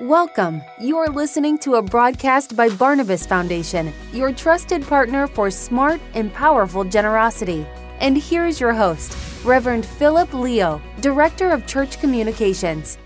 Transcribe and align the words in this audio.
Welcome. 0.00 0.60
You're 0.80 1.08
listening 1.08 1.56
to 1.58 1.76
a 1.76 1.82
broadcast 1.82 2.56
by 2.56 2.68
Barnabas 2.68 3.24
Foundation, 3.26 3.92
your 4.12 4.32
trusted 4.32 4.82
partner 4.82 5.28
for 5.28 5.52
smart 5.52 6.00
and 6.14 6.34
powerful 6.34 6.82
generosity. 6.82 7.64
And 8.00 8.18
here's 8.18 8.58
your 8.58 8.72
host, 8.72 9.16
Reverend 9.44 9.86
Philip 9.86 10.34
Leo, 10.34 10.82
Director 11.00 11.50
of 11.50 11.64
Church 11.68 12.00
Communications. 12.00 12.98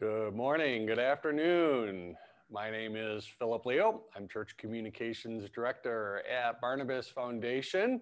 Good 0.00 0.34
morning, 0.34 0.86
good 0.86 0.98
afternoon. 0.98 2.16
My 2.50 2.70
name 2.70 2.96
is 2.96 3.26
Philip 3.26 3.66
Leo. 3.66 4.04
I'm 4.16 4.26
Church 4.26 4.56
Communications 4.56 5.50
Director 5.50 6.22
at 6.26 6.62
Barnabas 6.62 7.08
Foundation. 7.08 8.00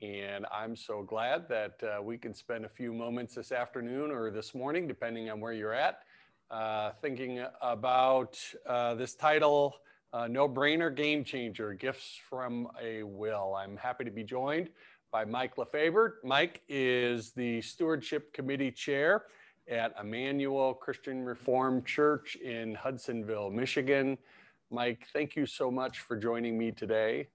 And 0.00 0.46
I'm 0.54 0.76
so 0.76 1.02
glad 1.02 1.48
that 1.48 1.82
uh, 1.82 2.00
we 2.00 2.18
can 2.18 2.34
spend 2.34 2.66
a 2.66 2.68
few 2.68 2.92
moments 2.92 3.34
this 3.34 3.50
afternoon 3.50 4.12
or 4.12 4.30
this 4.30 4.54
morning, 4.54 4.86
depending 4.86 5.28
on 5.28 5.40
where 5.40 5.52
you're 5.52 5.74
at, 5.74 6.02
uh, 6.50 6.90
thinking 7.00 7.44
about 7.62 8.38
uh, 8.66 8.94
this 8.94 9.14
title, 9.14 9.74
uh, 10.12 10.26
No 10.26 10.48
Brainer 10.48 10.94
Game 10.94 11.24
Changer 11.24 11.74
Gifts 11.74 12.18
from 12.28 12.68
a 12.80 13.02
Will. 13.02 13.54
I'm 13.54 13.76
happy 13.76 14.04
to 14.04 14.10
be 14.10 14.24
joined 14.24 14.70
by 15.10 15.24
Mike 15.24 15.56
LeFevre. 15.56 16.14
Mike 16.22 16.62
is 16.68 17.32
the 17.32 17.60
Stewardship 17.62 18.32
Committee 18.32 18.70
Chair 18.70 19.24
at 19.68 19.94
Emmanuel 20.00 20.74
Christian 20.74 21.24
Reformed 21.24 21.86
Church 21.86 22.36
in 22.36 22.74
Hudsonville, 22.74 23.50
Michigan. 23.50 24.18
Mike, 24.70 25.06
thank 25.12 25.36
you 25.36 25.46
so 25.46 25.70
much 25.70 26.00
for 26.00 26.16
joining 26.16 26.58
me 26.58 26.72
today. 26.72 27.28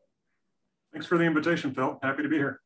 Thanks 0.91 1.07
for 1.07 1.17
the 1.17 1.23
invitation, 1.23 1.73
Phil. 1.73 1.99
Happy 2.01 2.23
to 2.23 2.29
be 2.29 2.37
here. 2.37 2.61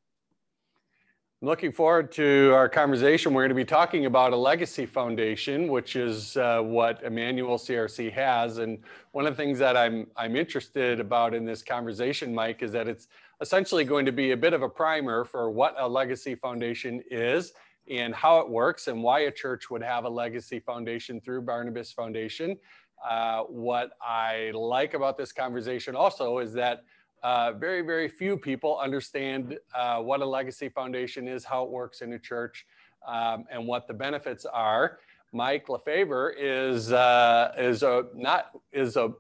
Looking 1.44 1.74
forward 1.74 2.10
to 2.14 2.54
our 2.56 2.70
conversation. 2.70 3.34
We're 3.34 3.42
going 3.42 3.50
to 3.50 3.56
be 3.56 3.66
talking 3.66 4.06
about 4.06 4.32
a 4.32 4.36
legacy 4.38 4.86
foundation, 4.86 5.68
which 5.68 5.98
is 5.98 6.38
uh, 6.38 6.62
what 6.62 7.04
Emmanuel 7.04 7.58
CRC 7.58 8.14
has. 8.14 8.60
And 8.60 8.80
one 9.12 9.28
of 9.28 9.36
the 9.36 9.44
things 9.44 9.60
that 9.60 9.76
I'm 9.76 10.08
I'm 10.16 10.38
interested 10.38 11.02
about 11.02 11.34
in 11.34 11.44
this 11.44 11.62
conversation, 11.62 12.34
Mike, 12.34 12.64
is 12.64 12.72
that 12.72 12.88
it's 12.88 13.10
essentially 13.42 13.84
going 13.84 14.06
to 14.06 14.14
be 14.14 14.32
a 14.32 14.38
bit 14.38 14.54
of 14.54 14.62
a 14.62 14.70
primer 14.70 15.26
for 15.26 15.52
what 15.52 15.76
a 15.78 15.86
legacy 15.86 16.34
foundation 16.34 17.04
is 17.12 17.52
and 17.92 18.16
how 18.16 18.40
it 18.40 18.48
works 18.48 18.88
and 18.88 19.04
why 19.04 19.20
a 19.26 19.32
church 19.32 19.70
would 19.70 19.84
have 19.84 20.06
a 20.06 20.10
legacy 20.10 20.62
foundation 20.62 21.20
through 21.20 21.42
Barnabas 21.42 21.92
Foundation. 21.92 22.58
Uh, 23.06 23.42
what 23.42 23.98
I 24.02 24.52
like 24.54 24.94
about 24.94 25.18
this 25.18 25.34
conversation 25.34 25.94
also 25.94 26.38
is 26.38 26.54
that 26.54 26.86
uh, 27.24 27.54
very, 27.54 27.82
very 27.82 28.10
few 28.10 28.38
people 28.38 28.78
understand 28.80 29.58
uh, 29.74 30.00
what 30.00 30.22
a 30.22 30.26
legacy 30.26 30.70
foundation 30.70 31.28
is, 31.28 31.46
how 31.46 31.64
it 31.64 31.70
works 31.70 32.02
in 32.02 32.14
a 32.14 32.20
church, 32.20 32.66
um, 33.08 33.46
and 33.50 33.66
what 33.66 33.88
the 33.88 33.94
benefits 33.94 34.46
are. 34.46 35.00
Mike 35.32 35.68
LeFevre 35.68 36.34
is 36.38 36.92
uh, 36.92 37.54
is 37.58 37.82
a 37.82 38.06
not 38.14 38.52
is 38.72 38.98
a 38.98 39.14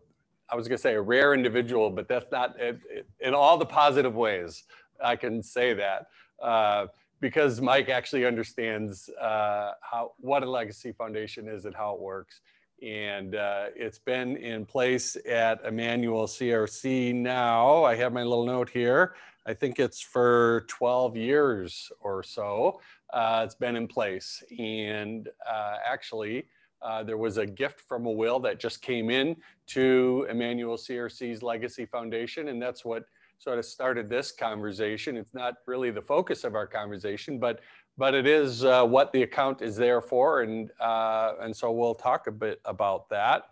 I 0.49 0.55
was 0.55 0.67
going 0.67 0.77
to 0.77 0.81
say 0.81 0.93
a 0.93 1.01
rare 1.01 1.33
individual, 1.33 1.89
but 1.89 2.07
that's 2.07 2.31
not 2.31 2.59
it, 2.59 2.79
it, 2.89 3.07
in 3.19 3.33
all 3.33 3.57
the 3.57 3.65
positive 3.65 4.13
ways. 4.15 4.63
I 5.03 5.15
can 5.15 5.41
say 5.41 5.73
that 5.73 6.07
uh, 6.41 6.87
because 7.19 7.61
Mike 7.61 7.89
actually 7.89 8.25
understands 8.25 9.09
uh, 9.19 9.71
how 9.81 10.11
what 10.19 10.43
a 10.43 10.49
legacy 10.49 10.91
foundation 10.91 11.47
is 11.47 11.65
and 11.65 11.75
how 11.75 11.95
it 11.95 12.01
works 12.01 12.41
and 12.83 13.35
uh, 13.35 13.67
it's 13.75 13.99
been 13.99 14.35
in 14.37 14.65
place 14.65 15.15
at 15.27 15.63
Emmanuel 15.65 16.27
CRC 16.27 17.15
now. 17.15 17.83
I 17.83 17.95
have 17.95 18.11
my 18.11 18.23
little 18.23 18.45
note 18.45 18.69
here. 18.69 19.15
I 19.45 19.53
think 19.53 19.79
it's 19.79 20.01
for 20.01 20.65
12 20.67 21.15
years 21.15 21.91
or 22.01 22.23
so. 22.23 22.81
Uh, 23.13 23.43
it's 23.45 23.55
been 23.55 23.75
in 23.75 23.87
place, 23.87 24.43
and 24.59 25.29
uh, 25.49 25.75
actually, 25.85 26.45
uh, 26.81 27.03
there 27.03 27.17
was 27.17 27.37
a 27.37 27.45
gift 27.45 27.79
from 27.81 28.05
a 28.05 28.11
will 28.11 28.39
that 28.39 28.59
just 28.59 28.81
came 28.81 29.09
in 29.09 29.37
to 29.67 30.27
Emmanuel 30.29 30.75
CRC's 30.75 31.41
Legacy 31.41 31.85
Foundation, 31.85 32.49
and 32.49 32.61
that's 32.61 32.83
what 32.83 33.05
sort 33.37 33.59
of 33.59 33.65
started 33.65 34.09
this 34.09 34.31
conversation. 34.31 35.15
It's 35.17 35.33
not 35.33 35.55
really 35.67 35.91
the 35.91 36.01
focus 36.01 36.43
of 36.43 36.55
our 36.55 36.67
conversation, 36.67 37.39
but 37.39 37.59
but 37.97 38.13
it 38.13 38.25
is 38.25 38.63
uh, 38.65 38.85
what 38.85 39.11
the 39.11 39.23
account 39.23 39.61
is 39.61 39.75
there 39.75 40.01
for, 40.01 40.41
and 40.41 40.71
uh, 40.79 41.33
and 41.41 41.55
so 41.55 41.71
we'll 41.71 41.95
talk 41.95 42.27
a 42.27 42.31
bit 42.31 42.61
about 42.65 43.09
that. 43.09 43.49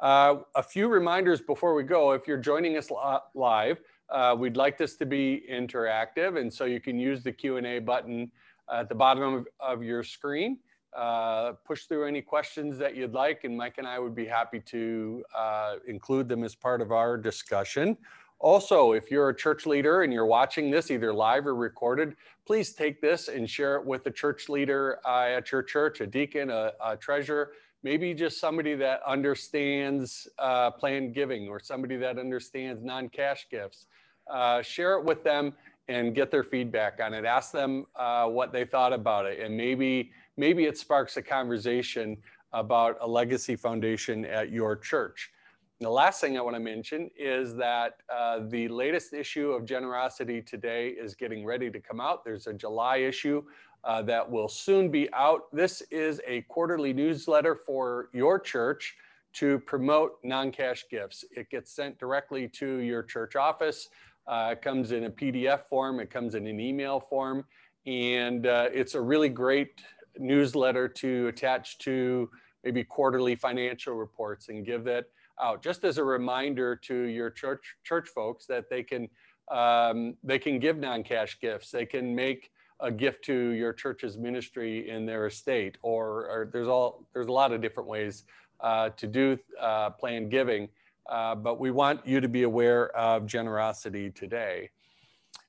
Uh, 0.00 0.36
a 0.54 0.62
few 0.62 0.88
reminders 0.88 1.40
before 1.40 1.74
we 1.74 1.82
go. 1.82 2.12
If 2.12 2.26
you're 2.28 2.36
joining 2.36 2.76
us 2.76 2.90
live, 3.34 3.80
uh, 4.10 4.36
we'd 4.38 4.56
like 4.56 4.76
this 4.76 4.96
to 4.96 5.06
be 5.06 5.44
interactive, 5.50 6.40
and 6.40 6.52
so 6.52 6.64
you 6.64 6.80
can 6.80 6.98
use 6.98 7.22
the 7.22 7.32
Q 7.32 7.56
and 7.56 7.66
A 7.66 7.78
button 7.78 8.30
at 8.72 8.88
the 8.88 8.94
bottom 8.94 9.22
of, 9.22 9.46
of 9.60 9.82
your 9.82 10.02
screen. 10.02 10.58
Uh, 10.96 11.52
push 11.66 11.84
through 11.84 12.06
any 12.06 12.22
questions 12.22 12.78
that 12.78 12.96
you'd 12.96 13.12
like, 13.12 13.44
and 13.44 13.54
Mike 13.54 13.74
and 13.76 13.86
I 13.86 13.98
would 13.98 14.14
be 14.14 14.24
happy 14.24 14.60
to 14.60 15.22
uh, 15.36 15.74
include 15.86 16.26
them 16.26 16.42
as 16.42 16.54
part 16.54 16.80
of 16.80 16.90
our 16.90 17.18
discussion. 17.18 17.98
Also, 18.38 18.92
if 18.92 19.10
you're 19.10 19.30
a 19.30 19.34
church 19.34 19.64
leader 19.66 20.02
and 20.02 20.12
you're 20.12 20.26
watching 20.26 20.70
this 20.70 20.90
either 20.90 21.12
live 21.12 21.46
or 21.46 21.54
recorded, 21.54 22.16
please 22.46 22.72
take 22.72 23.00
this 23.00 23.28
and 23.28 23.48
share 23.48 23.76
it 23.76 23.84
with 23.84 24.06
a 24.06 24.10
church 24.10 24.48
leader 24.48 25.00
uh, 25.06 25.24
at 25.24 25.50
your 25.50 25.62
church, 25.62 26.00
a 26.00 26.06
deacon, 26.06 26.50
a, 26.50 26.72
a, 26.84 26.96
treasurer, 26.96 27.52
maybe 27.82 28.12
just 28.12 28.38
somebody 28.38 28.74
that 28.74 29.00
understands 29.06 30.28
uh, 30.38 30.70
planned 30.70 31.14
giving 31.14 31.48
or 31.48 31.58
somebody 31.58 31.96
that 31.96 32.18
understands 32.18 32.82
non 32.84 33.08
cash 33.08 33.46
gifts. 33.50 33.86
Uh, 34.30 34.60
share 34.60 34.98
it 34.98 35.04
with 35.04 35.24
them 35.24 35.54
and 35.88 36.14
get 36.14 36.30
their 36.30 36.44
feedback 36.44 37.00
on 37.02 37.14
it. 37.14 37.24
Ask 37.24 37.52
them 37.52 37.86
uh, 37.94 38.26
what 38.26 38.52
they 38.52 38.64
thought 38.64 38.92
about 38.92 39.24
it, 39.24 39.40
and 39.40 39.56
maybe 39.56 40.10
maybe 40.36 40.64
it 40.64 40.76
sparks 40.76 41.16
a 41.16 41.22
conversation 41.22 42.16
about 42.52 42.98
a 43.00 43.06
legacy 43.06 43.56
foundation 43.56 44.24
at 44.24 44.50
your 44.50 44.76
church. 44.76 45.30
The 45.78 45.90
last 45.90 46.22
thing 46.22 46.38
I 46.38 46.40
want 46.40 46.56
to 46.56 46.60
mention 46.60 47.10
is 47.18 47.54
that 47.56 47.98
uh, 48.10 48.40
the 48.48 48.66
latest 48.68 49.12
issue 49.12 49.50
of 49.50 49.66
Generosity 49.66 50.40
Today 50.40 50.88
is 50.88 51.14
getting 51.14 51.44
ready 51.44 51.70
to 51.70 51.78
come 51.78 52.00
out. 52.00 52.24
There's 52.24 52.46
a 52.46 52.54
July 52.54 52.98
issue 52.98 53.44
uh, 53.84 54.00
that 54.02 54.28
will 54.28 54.48
soon 54.48 54.90
be 54.90 55.12
out. 55.12 55.54
This 55.54 55.82
is 55.90 56.18
a 56.26 56.40
quarterly 56.48 56.94
newsletter 56.94 57.54
for 57.54 58.08
your 58.14 58.38
church 58.38 58.96
to 59.34 59.58
promote 59.60 60.12
non 60.24 60.50
cash 60.50 60.86
gifts. 60.90 61.26
It 61.30 61.50
gets 61.50 61.72
sent 61.72 61.98
directly 61.98 62.48
to 62.54 62.78
your 62.78 63.02
church 63.02 63.36
office. 63.36 63.90
Uh, 64.26 64.48
it 64.52 64.62
comes 64.62 64.92
in 64.92 65.04
a 65.04 65.10
PDF 65.10 65.66
form, 65.68 66.00
it 66.00 66.08
comes 66.08 66.34
in 66.34 66.46
an 66.46 66.58
email 66.58 67.00
form, 67.00 67.44
and 67.84 68.46
uh, 68.46 68.70
it's 68.72 68.94
a 68.94 69.00
really 69.00 69.28
great 69.28 69.82
newsletter 70.18 70.88
to 70.88 71.28
attach 71.28 71.76
to 71.80 72.30
maybe 72.64 72.82
quarterly 72.82 73.34
financial 73.34 73.92
reports 73.92 74.48
and 74.48 74.64
give 74.64 74.82
that 74.84 75.04
out, 75.40 75.62
just 75.62 75.84
as 75.84 75.98
a 75.98 76.04
reminder 76.04 76.76
to 76.76 76.94
your 76.94 77.30
church 77.30 77.76
church 77.84 78.08
folks 78.08 78.46
that 78.46 78.68
they 78.70 78.82
can 78.82 79.08
um, 79.50 80.16
they 80.24 80.38
can 80.38 80.58
give 80.58 80.76
non-cash 80.76 81.38
gifts. 81.40 81.70
They 81.70 81.86
can 81.86 82.14
make 82.14 82.50
a 82.80 82.90
gift 82.90 83.24
to 83.24 83.50
your 83.50 83.72
church's 83.72 84.18
ministry 84.18 84.90
in 84.90 85.06
their 85.06 85.26
estate, 85.26 85.78
or, 85.82 86.26
or 86.26 86.50
there's 86.52 86.68
all 86.68 87.06
there's 87.12 87.28
a 87.28 87.32
lot 87.32 87.52
of 87.52 87.60
different 87.60 87.88
ways 87.88 88.24
uh, 88.60 88.90
to 88.90 89.06
do 89.06 89.38
uh, 89.60 89.90
planned 89.90 90.30
giving. 90.30 90.68
Uh, 91.08 91.34
but 91.36 91.60
we 91.60 91.70
want 91.70 92.04
you 92.04 92.20
to 92.20 92.28
be 92.28 92.42
aware 92.42 92.88
of 92.96 93.26
generosity 93.26 94.10
today. 94.10 94.68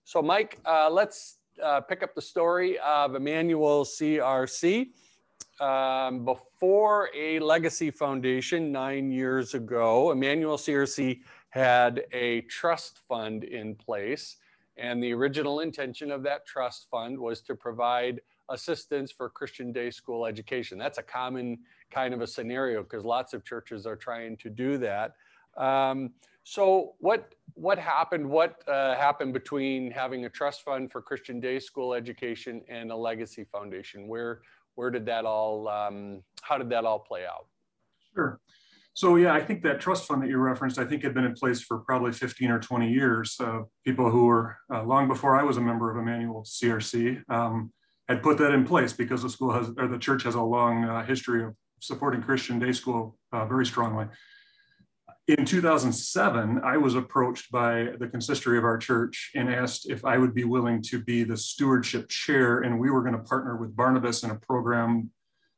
So, 0.04 0.22
Mike, 0.22 0.60
uh, 0.66 0.90
let's 0.90 1.38
uh, 1.62 1.82
pick 1.82 2.04
up 2.04 2.14
the 2.14 2.22
story 2.22 2.78
of 2.80 3.16
Emmanuel 3.16 3.84
CRC 3.84 4.90
um, 5.60 6.26
before 6.26 7.10
a 7.16 7.40
legacy 7.40 7.92
foundation 7.92 8.72
nine 8.72 9.12
years 9.12 9.54
ago, 9.54 10.12
Emmanuel 10.12 10.58
CRC 10.58 11.22
had 11.50 12.06
a 12.12 12.42
trust 12.42 13.02
fund 13.08 13.44
in 13.44 13.76
place. 13.76 14.38
And 14.78 15.02
the 15.02 15.14
original 15.14 15.62
intention 15.62 16.12
of 16.12 16.22
that 16.24 16.46
trust 16.46 16.88
fund 16.92 17.18
was 17.18 17.42
to 17.42 17.56
provide 17.56 18.22
assistance 18.50 19.12
for 19.12 19.30
Christian 19.30 19.72
day 19.72 19.90
school 19.90 20.26
education. 20.26 20.78
That's 20.78 21.00
a 21.00 21.04
common 21.04 21.60
kind 21.92 22.14
of 22.14 22.22
a 22.22 22.28
scenario 22.28 22.84
because 22.84 23.04
lots 23.04 23.34
of 23.34 23.44
churches 23.44 23.86
are 23.86 23.96
trying 23.96 24.38
to 24.38 24.50
do 24.50 24.78
that. 24.78 25.16
Um, 25.58 26.12
so 26.44 26.94
what 27.00 27.34
what 27.56 27.80
happened? 27.80 28.30
What 28.30 28.62
uh, 28.68 28.96
happened 28.96 29.34
between 29.34 29.90
having 29.90 30.26
a 30.26 30.30
trust 30.30 30.64
fund 30.64 30.92
for 30.92 31.02
Christian 31.02 31.40
day 31.40 31.60
school 31.60 31.94
education 31.94 32.62
and 32.70 32.92
a 32.92 32.96
legacy 32.96 33.44
foundation? 33.44 34.08
Where 34.08 34.42
where 34.78 34.92
did 34.92 35.08
that 35.08 35.26
all 35.26 35.68
um, 35.68 36.24
how 36.42 36.58
did 36.58 36.70
that 36.70 36.86
all 36.86 37.00
play 37.00 37.26
out? 37.26 37.48
Sure. 38.14 38.40
So 38.94 39.16
yeah 39.16 39.34
i 39.34 39.42
think 39.42 39.62
that 39.64 39.80
trust 39.80 40.06
fund 40.08 40.24
that 40.24 40.30
you 40.30 40.38
referenced 40.38 40.80
i 40.80 40.86
think 40.86 41.04
had 41.04 41.14
been 41.14 41.26
in 41.26 41.34
place 41.34 41.62
for 41.62 41.80
probably 41.80 42.12
15 42.12 42.50
or 42.50 42.60
20 42.60 42.90
years. 42.92 43.36
Uh, 43.40 43.62
people 43.86 44.10
who 44.10 44.26
were 44.26 44.58
uh, 44.74 44.84
long 44.84 45.08
before 45.08 45.36
i 45.40 45.44
was 45.44 45.58
a 45.58 45.62
member 45.62 45.92
of 45.92 45.98
emmanuel 45.98 46.44
crc 46.44 47.22
um, 47.30 47.72
had 48.08 48.24
put 48.24 48.38
that 48.38 48.54
in 48.54 48.64
place 48.66 48.94
because 48.94 49.22
the 49.22 49.30
school 49.30 49.52
has 49.52 49.70
or 49.78 49.88
the 49.88 50.00
church 50.00 50.24
has 50.24 50.36
a 50.36 50.42
long 50.42 50.86
uh, 50.86 51.06
history 51.06 51.44
of 51.44 51.54
supporting 51.80 52.22
christian 52.24 52.58
day 52.58 52.72
school 52.72 53.18
uh, 53.34 53.46
very 53.46 53.66
strongly 53.66 54.08
in 55.28 55.46
2007, 55.46 56.62
I 56.64 56.78
was 56.78 56.96
approached 56.96 57.52
by 57.52 57.90
the 58.00 58.08
consistory 58.08 58.58
of 58.58 58.64
our 58.64 58.78
church 58.78 59.32
and 59.36 59.54
asked 59.54 59.90
if 59.90 60.06
I 60.06 60.18
would 60.18 60.34
be 60.34 60.46
willing 60.46 60.82
to 60.84 61.04
be 61.04 61.24
the 61.24 61.36
stewardship 61.36 62.08
chair. 62.08 62.62
And 62.62 62.80
we 62.80 62.90
were 62.90 63.02
going 63.02 63.18
to 63.18 63.24
partner 63.24 63.58
with 63.58 63.76
Barnabas 63.76 64.24
in 64.24 64.32
a 64.32 64.36
program 64.36 65.12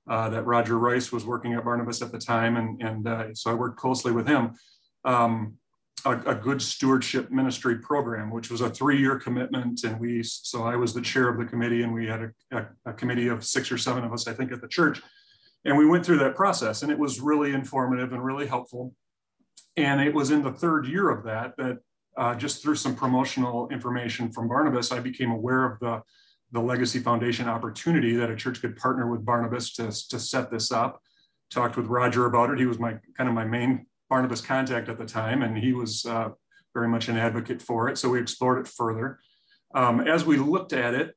uh, 0.09 0.29
that 0.29 0.45
Roger 0.45 0.79
Rice 0.79 1.11
was 1.11 1.23
working 1.23 1.53
at 1.53 1.63
Barnabas 1.63 2.01
at 2.01 2.11
the 2.11 2.17
time, 2.17 2.57
and 2.57 2.81
and 2.81 3.07
uh, 3.07 3.33
so 3.33 3.51
I 3.51 3.53
worked 3.53 3.77
closely 3.77 4.11
with 4.11 4.27
him. 4.27 4.53
Um, 5.05 5.55
a, 6.05 6.11
a, 6.11 6.35
good 6.35 6.61
stewardship 6.61 7.29
ministry 7.29 7.77
program, 7.77 8.31
which 8.31 8.49
was 8.49 8.61
a 8.61 8.69
three-year 8.69 9.19
commitment, 9.19 9.83
and 9.83 9.99
we 9.99 10.23
so 10.23 10.63
I 10.63 10.75
was 10.77 10.93
the 10.93 11.01
chair 11.01 11.29
of 11.29 11.37
the 11.37 11.45
committee, 11.45 11.83
and 11.83 11.93
we 11.93 12.07
had 12.07 12.21
a, 12.21 12.57
a, 12.57 12.67
a 12.87 12.93
committee 12.93 13.27
of 13.27 13.45
six 13.45 13.71
or 13.71 13.77
seven 13.77 14.03
of 14.03 14.11
us, 14.11 14.27
I 14.27 14.33
think, 14.33 14.51
at 14.51 14.61
the 14.61 14.67
church, 14.67 15.01
and 15.65 15.77
we 15.77 15.85
went 15.85 16.05
through 16.05 16.19
that 16.19 16.35
process, 16.35 16.81
and 16.81 16.91
it 16.91 16.97
was 16.97 17.19
really 17.19 17.53
informative 17.53 18.11
and 18.11 18.23
really 18.23 18.47
helpful. 18.47 18.93
And 19.77 20.01
it 20.01 20.13
was 20.13 20.31
in 20.31 20.43
the 20.43 20.51
third 20.51 20.87
year 20.87 21.09
of 21.09 21.23
that 21.25 21.55
that 21.57 21.77
uh, 22.17 22.35
just 22.35 22.61
through 22.61 22.75
some 22.75 22.95
promotional 22.95 23.69
information 23.69 24.31
from 24.31 24.47
Barnabas, 24.47 24.91
I 24.91 24.99
became 24.99 25.31
aware 25.31 25.65
of 25.65 25.79
the 25.79 26.01
the 26.51 26.59
Legacy 26.59 26.99
Foundation 26.99 27.47
opportunity 27.47 28.15
that 28.15 28.31
a 28.31 28.35
church 28.35 28.59
could 28.61 28.75
partner 28.75 29.09
with 29.09 29.23
Barnabas 29.23 29.71
to, 29.73 29.83
to 30.09 30.19
set 30.19 30.49
this 30.49 30.71
up. 30.71 31.01
Talked 31.51 31.77
with 31.77 31.85
Roger 31.87 32.25
about 32.25 32.49
it. 32.49 32.59
He 32.59 32.65
was 32.65 32.79
my 32.79 32.95
kind 33.15 33.29
of 33.29 33.35
my 33.35 33.45
main 33.45 33.85
Barnabas 34.09 34.41
contact 34.41 34.89
at 34.89 34.97
the 34.97 35.05
time, 35.05 35.43
and 35.43 35.57
he 35.57 35.73
was 35.73 36.05
uh, 36.05 36.29
very 36.73 36.87
much 36.87 37.07
an 37.07 37.17
advocate 37.17 37.61
for 37.61 37.89
it. 37.89 37.97
So 37.97 38.09
we 38.09 38.19
explored 38.19 38.59
it 38.59 38.67
further. 38.67 39.19
Um, 39.75 39.99
as 40.01 40.25
we 40.25 40.37
looked 40.37 40.73
at 40.73 40.93
it, 40.95 41.15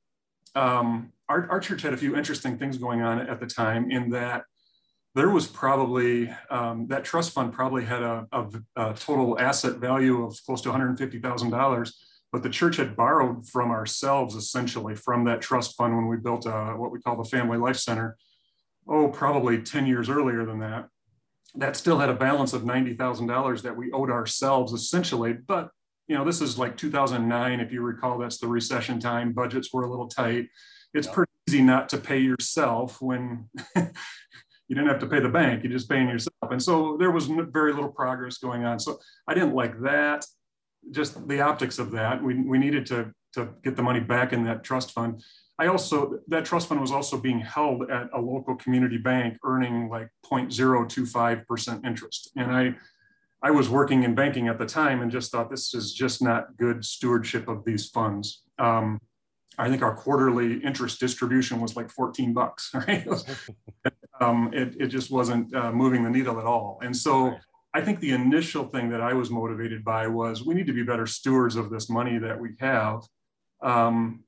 um, 0.55 1.13
our, 1.29 1.51
our, 1.51 1.61
church 1.61 1.81
had 1.81 1.95
a 1.95 1.97
few 1.97 2.15
interesting 2.15 2.59
things 2.59 2.77
going 2.77 3.01
on 3.01 3.21
at 3.21 3.41
the 3.41 3.47
time 3.47 3.91
in 3.91 4.11
that 4.11 4.45
there 5.15 5.29
was 5.29 5.47
probably, 5.47 6.35
um, 6.51 6.87
that 6.89 7.05
trust 7.05 7.33
fund 7.33 7.53
probably 7.53 7.85
had 7.85 8.03
a, 8.03 8.27
a, 8.33 8.47
a, 8.77 8.95
total 8.95 9.39
asset 9.39 9.77
value 9.77 10.25
of 10.25 10.37
close 10.47 10.63
to 10.63 10.71
$150,000 10.71 11.93
but 12.33 12.43
the 12.43 12.49
church 12.49 12.77
had 12.79 12.97
borrowed 12.97 13.47
from 13.47 13.71
ourselves 13.71 14.35
essentially 14.35 14.95
from 14.95 15.25
that 15.25 15.43
trust 15.43 15.77
fund 15.77 15.95
when 15.95 16.09
we 16.09 16.17
built 16.17 16.47
a, 16.47 16.55
uh, 16.55 16.73
what 16.73 16.91
we 16.91 16.99
call 16.99 17.17
the 17.17 17.29
Family 17.29 17.59
Life 17.59 17.77
Center. 17.77 18.17
Oh, 18.89 19.09
probably 19.09 19.61
10 19.61 19.87
years 19.87 20.09
earlier 20.09 20.47
than 20.47 20.59
that. 20.61 20.89
That 21.55 21.77
still 21.77 21.99
had 21.99 22.09
a 22.09 22.15
balance 22.15 22.55
of 22.55 22.63
$90,000 22.63 23.63
that 23.63 23.77
we 23.77 23.93
owed 23.93 24.11
ourselves 24.11 24.73
essentially. 24.73 25.35
But, 25.35 25.69
you 26.09 26.17
know, 26.17 26.25
this 26.25 26.41
is 26.41 26.59
like 26.59 26.79
2009. 26.79 27.61
If 27.61 27.71
you 27.71 27.83
recall, 27.83 28.17
that's 28.17 28.39
the 28.39 28.49
recession 28.49 28.99
time. 28.99 29.33
Budgets 29.33 29.71
were 29.71 29.85
a 29.85 29.91
little 29.91 30.09
tight. 30.09 30.49
It's 30.95 31.07
pretty 31.07 31.31
easy 31.49 31.61
not 31.61 31.91
to 31.91 31.99
pay 31.99 32.19
yourself 32.19 33.01
when 33.03 33.51
you 34.69 34.75
didn't 34.75 34.89
have 34.89 35.01
to 35.01 35.07
pay 35.07 35.21
the 35.21 35.29
bank, 35.29 35.63
you're 35.63 35.73
just 35.73 35.89
paying 35.89 36.09
yourself. 36.09 36.51
And 36.51 36.63
so 36.63 36.97
there 36.99 37.11
was 37.11 37.27
very 37.27 37.73
little 37.73 37.91
progress 37.91 38.39
going 38.39 38.65
on. 38.65 38.79
So 38.79 38.99
I 39.29 39.35
didn't 39.35 39.55
like 39.55 39.81
that 39.83 40.25
just 40.91 41.27
the 41.29 41.41
optics 41.41 41.79
of 41.79 41.93
that. 41.93 42.23
We, 42.23 42.35
we 42.35 42.59
needed 42.59 42.87
to, 42.87 43.13
to 43.35 43.51
get 43.63 43.77
the 43.77 43.83
money 43.83 44.01
back 44.01 44.33
in 44.33 44.45
that 44.45 44.65
trust 44.65 44.93
fund. 44.93 45.23
I 45.59 45.67
also, 45.67 46.19
that 46.29 46.45
trust 46.45 46.69
fund 46.69 46.81
was 46.81 46.91
also 46.91 47.19
being 47.19 47.39
held 47.39 47.91
at 47.91 48.09
a 48.13 48.21
local 48.21 48.57
community 48.57 48.99
bank 48.99 49.39
earning 49.45 49.89
like 49.89 50.09
0.025% 50.31 51.87
interest. 51.87 52.33
And 52.37 52.51
I, 52.51 52.75
I 53.43 53.51
was 53.51 53.69
working 53.69 54.03
in 54.03 54.15
banking 54.15 54.49
at 54.49 54.59
the 54.59 54.67
time 54.67 55.03
and 55.03 55.11
just 55.11 55.31
thought 55.31 55.51
this 55.51 55.75
is 55.75 55.93
just 55.93 56.23
not 56.23 56.57
good 56.57 56.85
stewardship 56.85 57.49
of 57.49 57.65
these 57.65 57.89
funds. 57.89 58.43
Um, 58.59 58.99
I 59.59 59.69
think 59.69 59.83
our 59.83 59.95
quarterly 59.95 60.63
interest 60.65 61.01
distribution 61.01 61.61
was 61.61 61.77
like 61.77 61.91
14 61.91 62.33
bucks, 62.33 62.71
right? 62.75 63.07
um, 64.21 64.51
it, 64.53 64.77
it 64.81 64.87
just 64.89 65.11
wasn't 65.11 65.55
uh, 65.55 65.73
moving 65.73 66.05
the 66.05 66.11
needle 66.11 66.39
at 66.39 66.47
all. 66.47 66.79
And 66.83 66.97
so 66.97 67.37
I 67.75 67.81
think 67.81 68.01
the 68.01 68.13
initial 68.13 68.65
thing 68.65 68.91
that 68.91 69.01
I 69.01 69.15
was 69.15 69.31
motivated 69.31 69.85
by 69.85 70.07
was 70.07 70.45
we 70.45 70.55
need 70.55 70.67
to 70.67 70.73
be 70.73 70.83
better 70.83 71.07
stewards 71.07 71.57
of 71.57 71.71
this 71.71 71.89
money 71.89 72.19
that 72.19 72.39
we 72.39 72.51
have. 72.61 73.03
Um, 73.63 74.25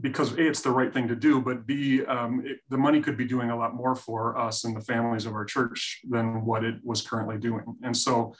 because 0.00 0.32
A, 0.34 0.46
it's 0.46 0.60
the 0.60 0.70
right 0.70 0.94
thing 0.94 1.08
to 1.08 1.16
do, 1.16 1.40
but 1.40 1.66
B, 1.66 2.04
um, 2.04 2.42
it, 2.46 2.58
the 2.68 2.78
money 2.78 3.00
could 3.00 3.16
be 3.16 3.24
doing 3.24 3.50
a 3.50 3.56
lot 3.56 3.74
more 3.74 3.96
for 3.96 4.38
us 4.38 4.64
and 4.64 4.76
the 4.76 4.80
families 4.80 5.26
of 5.26 5.34
our 5.34 5.44
church 5.44 6.00
than 6.08 6.44
what 6.44 6.64
it 6.64 6.76
was 6.84 7.02
currently 7.02 7.36
doing. 7.36 7.64
And 7.82 7.96
so 7.96 8.34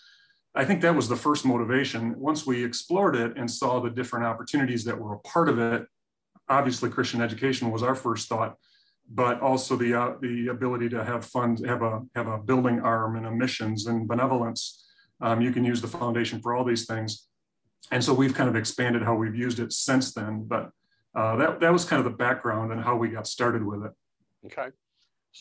I 0.58 0.64
think 0.64 0.82
that 0.82 0.94
was 0.94 1.08
the 1.08 1.16
first 1.16 1.46
motivation. 1.46 2.18
Once 2.18 2.46
we 2.46 2.62
explored 2.64 3.16
it 3.16 3.36
and 3.38 3.50
saw 3.50 3.80
the 3.80 3.90
different 3.90 4.26
opportunities 4.26 4.84
that 4.84 4.98
were 4.98 5.14
a 5.14 5.18
part 5.20 5.48
of 5.48 5.58
it, 5.58 5.86
obviously 6.48 6.90
Christian 6.90 7.22
education 7.22 7.70
was 7.70 7.82
our 7.82 7.94
first 7.94 8.28
thought 8.28 8.56
but 9.10 9.40
also 9.40 9.76
the 9.76 9.94
uh, 9.94 10.14
the 10.20 10.48
ability 10.48 10.88
to 10.90 11.02
have 11.02 11.24
funds, 11.24 11.64
have 11.64 11.82
a 11.82 12.02
have 12.14 12.26
a 12.26 12.38
building 12.38 12.80
arm 12.80 13.16
and 13.16 13.26
a 13.26 13.30
missions 13.30 13.86
and 13.86 14.06
benevolence. 14.06 14.84
Um, 15.20 15.40
you 15.40 15.50
can 15.50 15.64
use 15.64 15.80
the 15.80 15.88
foundation 15.88 16.40
for 16.40 16.54
all 16.54 16.64
these 16.64 16.86
things, 16.86 17.26
and 17.90 18.04
so 18.04 18.12
we've 18.12 18.34
kind 18.34 18.48
of 18.48 18.56
expanded 18.56 19.02
how 19.02 19.14
we've 19.14 19.34
used 19.34 19.60
it 19.60 19.72
since 19.72 20.12
then. 20.12 20.44
But 20.46 20.70
uh, 21.14 21.36
that 21.36 21.60
that 21.60 21.72
was 21.72 21.84
kind 21.84 21.98
of 21.98 22.04
the 22.04 22.16
background 22.16 22.70
and 22.70 22.82
how 22.82 22.96
we 22.96 23.08
got 23.08 23.26
started 23.26 23.64
with 23.64 23.84
it. 23.84 23.92
Okay, 24.46 24.68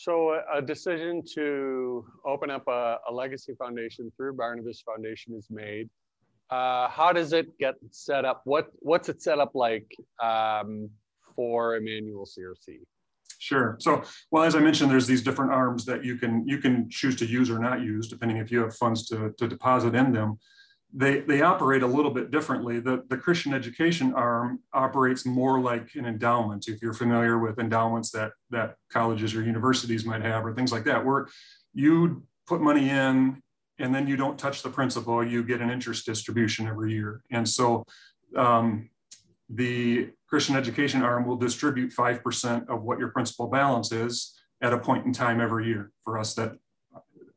so 0.00 0.40
a 0.54 0.62
decision 0.62 1.22
to 1.34 2.04
open 2.24 2.50
up 2.50 2.68
a, 2.68 2.98
a 3.08 3.12
legacy 3.12 3.54
foundation 3.58 4.12
through 4.16 4.34
Barnabas 4.34 4.80
Foundation 4.82 5.34
is 5.34 5.48
made. 5.50 5.88
Uh, 6.50 6.88
how 6.88 7.12
does 7.12 7.32
it 7.32 7.58
get 7.58 7.74
set 7.90 8.24
up? 8.24 8.42
What 8.44 8.68
what's 8.78 9.08
it 9.08 9.20
set 9.20 9.38
up 9.40 9.52
like 9.54 9.90
um, 10.22 10.88
for 11.34 11.76
Emmanuel 11.76 12.26
CRC? 12.26 12.78
Sure. 13.40 13.76
So, 13.80 14.02
well, 14.30 14.44
as 14.44 14.54
I 14.54 14.60
mentioned, 14.60 14.90
there's 14.90 15.06
these 15.06 15.22
different 15.22 15.52
arms 15.52 15.84
that 15.86 16.04
you 16.04 16.16
can 16.16 16.46
you 16.46 16.58
can 16.58 16.88
choose 16.88 17.16
to 17.16 17.26
use 17.26 17.50
or 17.50 17.58
not 17.58 17.80
use, 17.80 18.08
depending 18.08 18.38
if 18.38 18.52
you 18.52 18.60
have 18.60 18.76
funds 18.76 19.06
to, 19.08 19.34
to 19.36 19.48
deposit 19.48 19.94
in 19.94 20.12
them. 20.12 20.38
They 20.92 21.20
they 21.20 21.42
operate 21.42 21.82
a 21.82 21.86
little 21.86 22.10
bit 22.10 22.30
differently. 22.30 22.80
The 22.80 23.04
the 23.08 23.18
Christian 23.18 23.52
education 23.52 24.14
arm 24.14 24.60
operates 24.72 25.26
more 25.26 25.60
like 25.60 25.94
an 25.94 26.06
endowment. 26.06 26.66
If 26.68 26.80
you're 26.80 26.94
familiar 26.94 27.38
with 27.38 27.58
endowments 27.58 28.10
that 28.12 28.32
that 28.50 28.76
colleges 28.90 29.34
or 29.34 29.42
universities 29.42 30.06
might 30.06 30.22
have, 30.22 30.46
or 30.46 30.54
things 30.54 30.72
like 30.72 30.84
that, 30.84 31.04
where 31.04 31.28
you 31.74 32.22
put 32.46 32.62
money 32.62 32.88
in 32.88 33.42
and 33.78 33.94
then 33.94 34.06
you 34.06 34.16
don't 34.16 34.38
touch 34.38 34.62
the 34.62 34.70
principal, 34.70 35.24
you 35.24 35.44
get 35.44 35.60
an 35.60 35.70
interest 35.70 36.06
distribution 36.06 36.66
every 36.66 36.92
year. 36.92 37.22
And 37.30 37.48
so 37.48 37.84
um, 38.34 38.88
the 39.48 40.10
Christian 40.28 40.56
education 40.56 41.02
arm 41.02 41.26
will 41.26 41.36
distribute 41.36 41.92
5% 41.92 42.68
of 42.68 42.82
what 42.82 42.98
your 42.98 43.08
principal 43.08 43.46
balance 43.46 43.92
is 43.92 44.34
at 44.62 44.72
a 44.72 44.78
point 44.78 45.06
in 45.06 45.12
time 45.12 45.40
every 45.40 45.66
year. 45.66 45.92
For 46.02 46.18
us, 46.18 46.34
that 46.34 46.52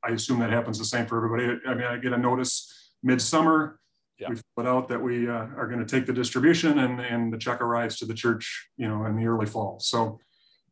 I 0.04 0.10
assume 0.12 0.40
that 0.40 0.50
happens 0.50 0.80
the 0.80 0.86
same 0.86 1.06
for 1.06 1.18
everybody. 1.18 1.60
I 1.68 1.74
mean, 1.74 1.86
I 1.86 1.98
get 1.98 2.14
a 2.14 2.18
notice 2.18 2.91
midsummer. 3.04 3.80
Yeah. 4.20 4.30
We 4.30 4.36
put 4.56 4.68
out 4.68 4.88
that 4.90 5.02
we 5.02 5.28
uh, 5.28 5.48
are 5.58 5.68
going 5.68 5.80
to 5.80 5.86
take 5.86 6.06
the 6.06 6.14
distribution 6.14 6.80
and, 6.80 7.00
and 7.00 7.34
the 7.34 7.38
check 7.38 7.60
arrives 7.60 7.98
to 7.98 8.06
the 8.06 8.14
church, 8.14 8.70
you 8.78 8.88
know, 8.88 9.06
in 9.06 9.16
the 9.16 9.26
early 9.26 9.48
fall. 9.48 9.80
So 9.80 10.20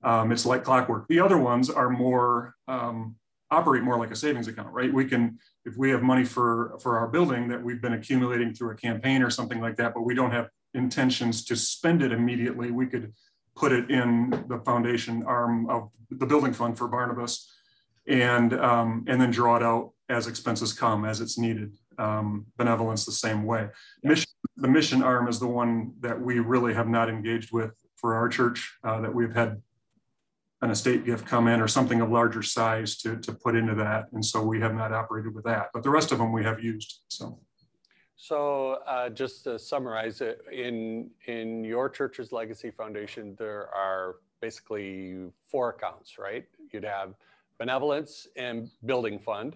um, 0.04 0.31
it's 0.31 0.46
like 0.46 0.64
clockwork. 0.64 1.08
The 1.08 1.20
other 1.20 1.38
ones 1.38 1.70
are 1.70 1.90
more, 1.90 2.54
um, 2.68 3.16
operate 3.50 3.81
more 3.81 3.98
like 3.98 4.12
a 4.12 4.16
savings 4.16 4.48
account, 4.48 4.72
right? 4.72 4.94
We 4.94 5.06
can, 5.06 5.40
if 5.66 5.76
we 5.76 5.90
have 5.90 6.04
money 6.04 6.24
for, 6.24 6.78
for 6.81 7.00
our 7.00 7.07
building 7.07 7.48
that 7.48 7.64
we've 7.64 7.81
been 7.81 7.94
accumulating 7.94 8.54
through 8.54 8.71
a 8.71 8.76
campaign 8.76 9.24
or 9.24 9.31
something 9.31 9.59
like 9.59 9.78
that, 9.78 9.95
but 9.95 10.02
we 10.02 10.14
don't 10.14 10.31
have 10.31 10.50
intentions 10.76 11.44
to 11.45 11.56
spend 11.56 12.04
it 12.04 12.12
immediately, 12.12 12.69
we 12.69 12.86
could 12.86 13.14
put 13.56 13.71
it 13.71 13.90
in 13.90 14.45
the 14.48 14.59
foundation 14.59 15.24
arm 15.24 15.68
of 15.69 15.90
the 16.12 16.26
building 16.28 16.54
fund 16.54 16.78
for 16.78 16.88
Barnabas 16.88 17.52
and, 18.07 18.54
um, 18.54 19.06
and 19.07 19.19
then 19.19 19.31
draw 19.31 19.56
it 19.57 19.64
out 19.64 19.94
as 20.09 20.28
expenses 20.28 20.73
come, 20.73 21.06
as 21.06 21.21
it's 21.21 21.37
needed. 21.37 21.71
Um, 21.97 22.45
benevolence 22.57 23.06
the 23.06 23.11
same 23.11 23.44
way. 23.45 23.69
Mission, 24.04 24.31
the 24.57 24.68
mission 24.68 25.04
arm 25.04 25.28
is 25.28 25.39
the 25.39 25.47
one 25.47 25.94
that 25.99 26.19
we 26.19 26.39
really 26.39 26.73
have 26.73 26.87
not 26.87 27.09
engaged 27.09 27.51
with 27.51 27.71
for 27.95 28.16
our 28.16 28.28
church, 28.30 28.78
uh, 28.83 29.01
that 29.01 29.13
we've 29.13 29.33
had 29.33 29.61
an 30.61 30.71
estate 30.71 31.06
gift 31.06 31.25
come 31.25 31.47
in 31.47 31.61
or 31.61 31.68
something 31.68 32.01
of 32.01 32.09
larger 32.09 32.42
size 32.42 32.97
to, 32.97 33.18
to 33.18 33.33
put 33.33 33.56
into 33.56 33.75
that. 33.75 34.07
And 34.13 34.25
so 34.25 34.42
we 34.42 34.59
have 34.59 34.73
not 34.73 34.92
operated 34.92 35.33
with 35.35 35.45
that, 35.45 35.68
but 35.73 35.83
the 35.83 35.89
rest 35.89 36.11
of 36.11 36.18
them 36.18 36.31
we 36.31 36.44
have 36.44 36.61
used, 36.63 37.01
so. 37.07 37.39
So 38.16 38.80
uh, 38.85 39.09
just 39.09 39.45
to 39.45 39.57
summarize 39.57 40.19
it, 40.19 40.42
in 40.51 41.09
in 41.28 41.63
your 41.63 41.89
church's 41.89 42.33
legacy 42.33 42.69
foundation, 42.69 43.33
there 43.39 43.69
are 43.73 44.18
basically 44.42 45.31
four 45.49 45.69
accounts, 45.69 46.18
right? 46.18 46.45
You'd 46.73 46.83
have 46.83 47.13
benevolence 47.57 48.28
and 48.35 48.69
building 48.85 49.19
fund. 49.19 49.56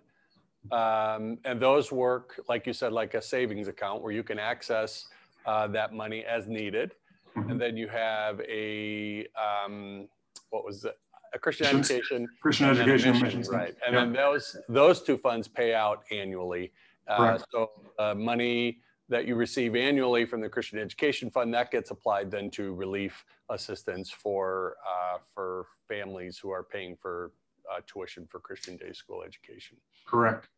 Um, 0.72 1.38
and 1.46 1.60
those 1.62 1.92
work, 1.92 2.40
like 2.48 2.66
you 2.66 2.74
said, 2.74 2.94
like 2.94 3.14
a 3.14 3.22
savings 3.22 3.68
account 3.68 4.02
where 4.02 4.12
you 4.12 4.24
can 4.24 4.40
access 4.40 5.08
uh, 5.46 5.68
that 5.68 5.94
money 5.94 6.24
as 6.26 6.48
needed. 6.48 6.94
Mm-hmm. 7.36 7.52
And 7.52 7.62
then 7.62 7.78
you 7.78 7.88
have 7.88 8.40
a, 8.42 9.28
um, 9.36 10.08
what 10.50 10.66
was 10.66 10.86
it? 10.86 10.98
A 11.34 11.40
Christian 11.40 11.66
education. 11.66 12.28
Christian 12.42 12.70
education. 12.70 13.20
Mission, 13.20 13.42
right. 13.50 13.76
And 13.86 13.96
then 13.96 14.14
those, 14.14 14.56
those 14.70 15.02
two 15.02 15.18
funds 15.18 15.48
pay 15.48 15.74
out 15.74 16.04
annually. 16.12 16.72
Uh, 17.08 17.40
so 17.52 17.72
uh, 17.98 18.14
money 18.14 18.80
that 19.10 19.28
you 19.28 19.36
receive 19.36 19.76
annually 19.76 20.26
from 20.26 20.42
the 20.42 20.50
Christian 20.50 20.80
Education 20.80 21.30
Fund 21.30 21.54
that 21.54 21.72
gets 21.72 21.92
applied 21.92 22.32
then 22.32 22.50
to 22.52 22.74
relief 22.74 23.26
assistance 23.50 24.10
for 24.10 24.76
uh, 24.88 25.18
for 25.34 25.68
families 25.88 26.38
who 26.38 26.50
are 26.50 26.64
paying 26.64 26.96
for 26.96 27.32
uh, 27.72 27.82
tuition 27.88 28.28
for 28.30 28.40
Christian 28.40 28.78
day 28.78 28.92
school 28.94 29.24
education. 29.24 29.78
Correct. 30.06 30.50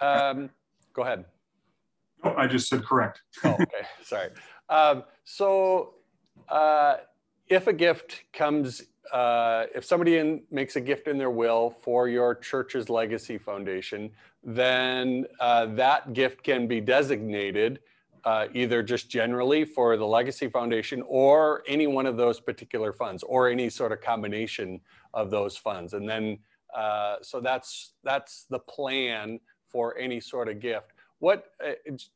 Um, 0.00 0.50
go 0.92 1.02
ahead. 1.02 1.24
Oh, 2.22 2.34
I 2.36 2.46
just 2.46 2.68
said 2.68 2.84
correct. 2.84 3.22
oh, 3.44 3.54
okay, 3.54 3.86
sorry. 4.02 4.30
Um, 4.68 5.04
so 5.24 5.94
uh, 6.48 6.96
if 7.48 7.66
a 7.66 7.72
gift 7.72 8.22
comes 8.32 8.82
uh, 9.12 9.66
if 9.74 9.84
somebody 9.84 10.18
in, 10.18 10.42
makes 10.50 10.76
a 10.76 10.80
gift 10.80 11.08
in 11.08 11.18
their 11.18 11.30
will 11.30 11.74
for 11.80 12.08
your 12.08 12.34
church's 12.34 12.88
legacy 12.88 13.38
foundation, 13.38 14.10
then 14.44 15.26
uh, 15.40 15.66
that 15.66 16.12
gift 16.12 16.42
can 16.42 16.66
be 16.66 16.80
designated 16.80 17.80
uh, 18.24 18.46
either 18.52 18.82
just 18.82 19.08
generally 19.08 19.64
for 19.64 19.96
the 19.96 20.06
legacy 20.06 20.48
foundation 20.48 21.02
or 21.06 21.62
any 21.66 21.86
one 21.86 22.06
of 22.06 22.16
those 22.16 22.40
particular 22.40 22.92
funds 22.92 23.22
or 23.22 23.48
any 23.48 23.70
sort 23.70 23.92
of 23.92 24.00
combination 24.00 24.80
of 25.14 25.30
those 25.30 25.56
funds. 25.56 25.94
And 25.94 26.08
then, 26.08 26.38
uh, 26.74 27.16
so 27.22 27.40
that's 27.40 27.92
that's 28.04 28.44
the 28.50 28.58
plan 28.58 29.40
for 29.68 29.96
any 29.98 30.20
sort 30.20 30.48
of 30.48 30.60
gift. 30.60 30.92
What 31.18 31.52
uh, 31.64 31.72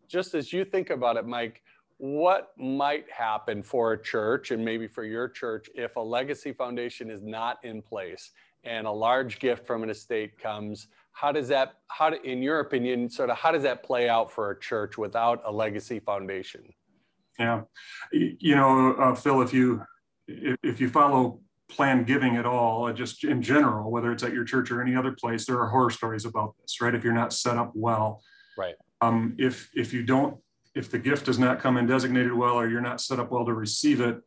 just 0.08 0.34
as 0.34 0.52
you 0.52 0.64
think 0.64 0.90
about 0.90 1.16
it, 1.16 1.26
Mike, 1.26 1.62
what 1.98 2.52
might 2.56 3.10
happen 3.10 3.62
for 3.62 3.92
a 3.92 4.02
church 4.02 4.50
and 4.50 4.64
maybe 4.64 4.86
for 4.86 5.04
your 5.04 5.28
church 5.28 5.68
if 5.74 5.96
a 5.96 6.00
legacy 6.00 6.52
foundation 6.52 7.10
is 7.10 7.22
not 7.22 7.64
in 7.64 7.80
place 7.80 8.32
and 8.64 8.86
a 8.86 8.90
large 8.90 9.38
gift 9.38 9.66
from 9.66 9.82
an 9.82 9.90
estate 9.90 10.38
comes 10.38 10.88
how 11.14 11.32
does 11.32 11.48
that 11.48 11.74
how 11.88 12.10
do, 12.10 12.18
in 12.22 12.42
your 12.42 12.60
opinion 12.60 13.08
sort 13.08 13.30
of 13.30 13.36
how 13.38 13.50
does 13.50 13.62
that 13.62 13.82
play 13.82 14.08
out 14.08 14.30
for 14.30 14.50
a 14.50 14.60
church 14.60 14.98
without 14.98 15.40
a 15.46 15.50
legacy 15.50 16.00
foundation? 16.00 16.62
Yeah. 17.38 17.62
You 18.12 18.56
know 18.56 18.94
uh, 18.94 19.14
phil 19.14 19.40
if 19.40 19.54
you 19.54 19.82
if 20.26 20.80
you 20.80 20.88
follow 20.88 21.40
planned 21.68 22.06
giving 22.06 22.36
at 22.36 22.44
all 22.44 22.86
uh, 22.86 22.92
just 22.92 23.24
in 23.24 23.40
general 23.40 23.90
whether 23.90 24.12
it's 24.12 24.22
at 24.22 24.32
your 24.32 24.44
church 24.44 24.70
or 24.70 24.82
any 24.82 24.94
other 24.94 25.12
place 25.12 25.46
there 25.46 25.58
are 25.58 25.68
horror 25.68 25.90
stories 25.90 26.24
about 26.24 26.54
this 26.60 26.80
right? 26.80 26.94
If 26.94 27.02
you're 27.02 27.14
not 27.14 27.32
set 27.32 27.56
up 27.56 27.72
well. 27.74 28.22
Right. 28.58 28.74
Um, 29.00 29.34
if 29.38 29.70
if 29.74 29.92
you 29.92 30.02
don't 30.02 30.36
if 30.74 30.90
the 30.90 30.98
gift 30.98 31.26
does 31.26 31.38
not 31.38 31.60
come 31.60 31.76
in 31.76 31.86
designated 31.86 32.32
well 32.32 32.54
or 32.54 32.68
you're 32.68 32.80
not 32.80 33.00
set 33.00 33.20
up 33.20 33.30
well 33.30 33.44
to 33.44 33.54
receive 33.54 34.00
it, 34.00 34.20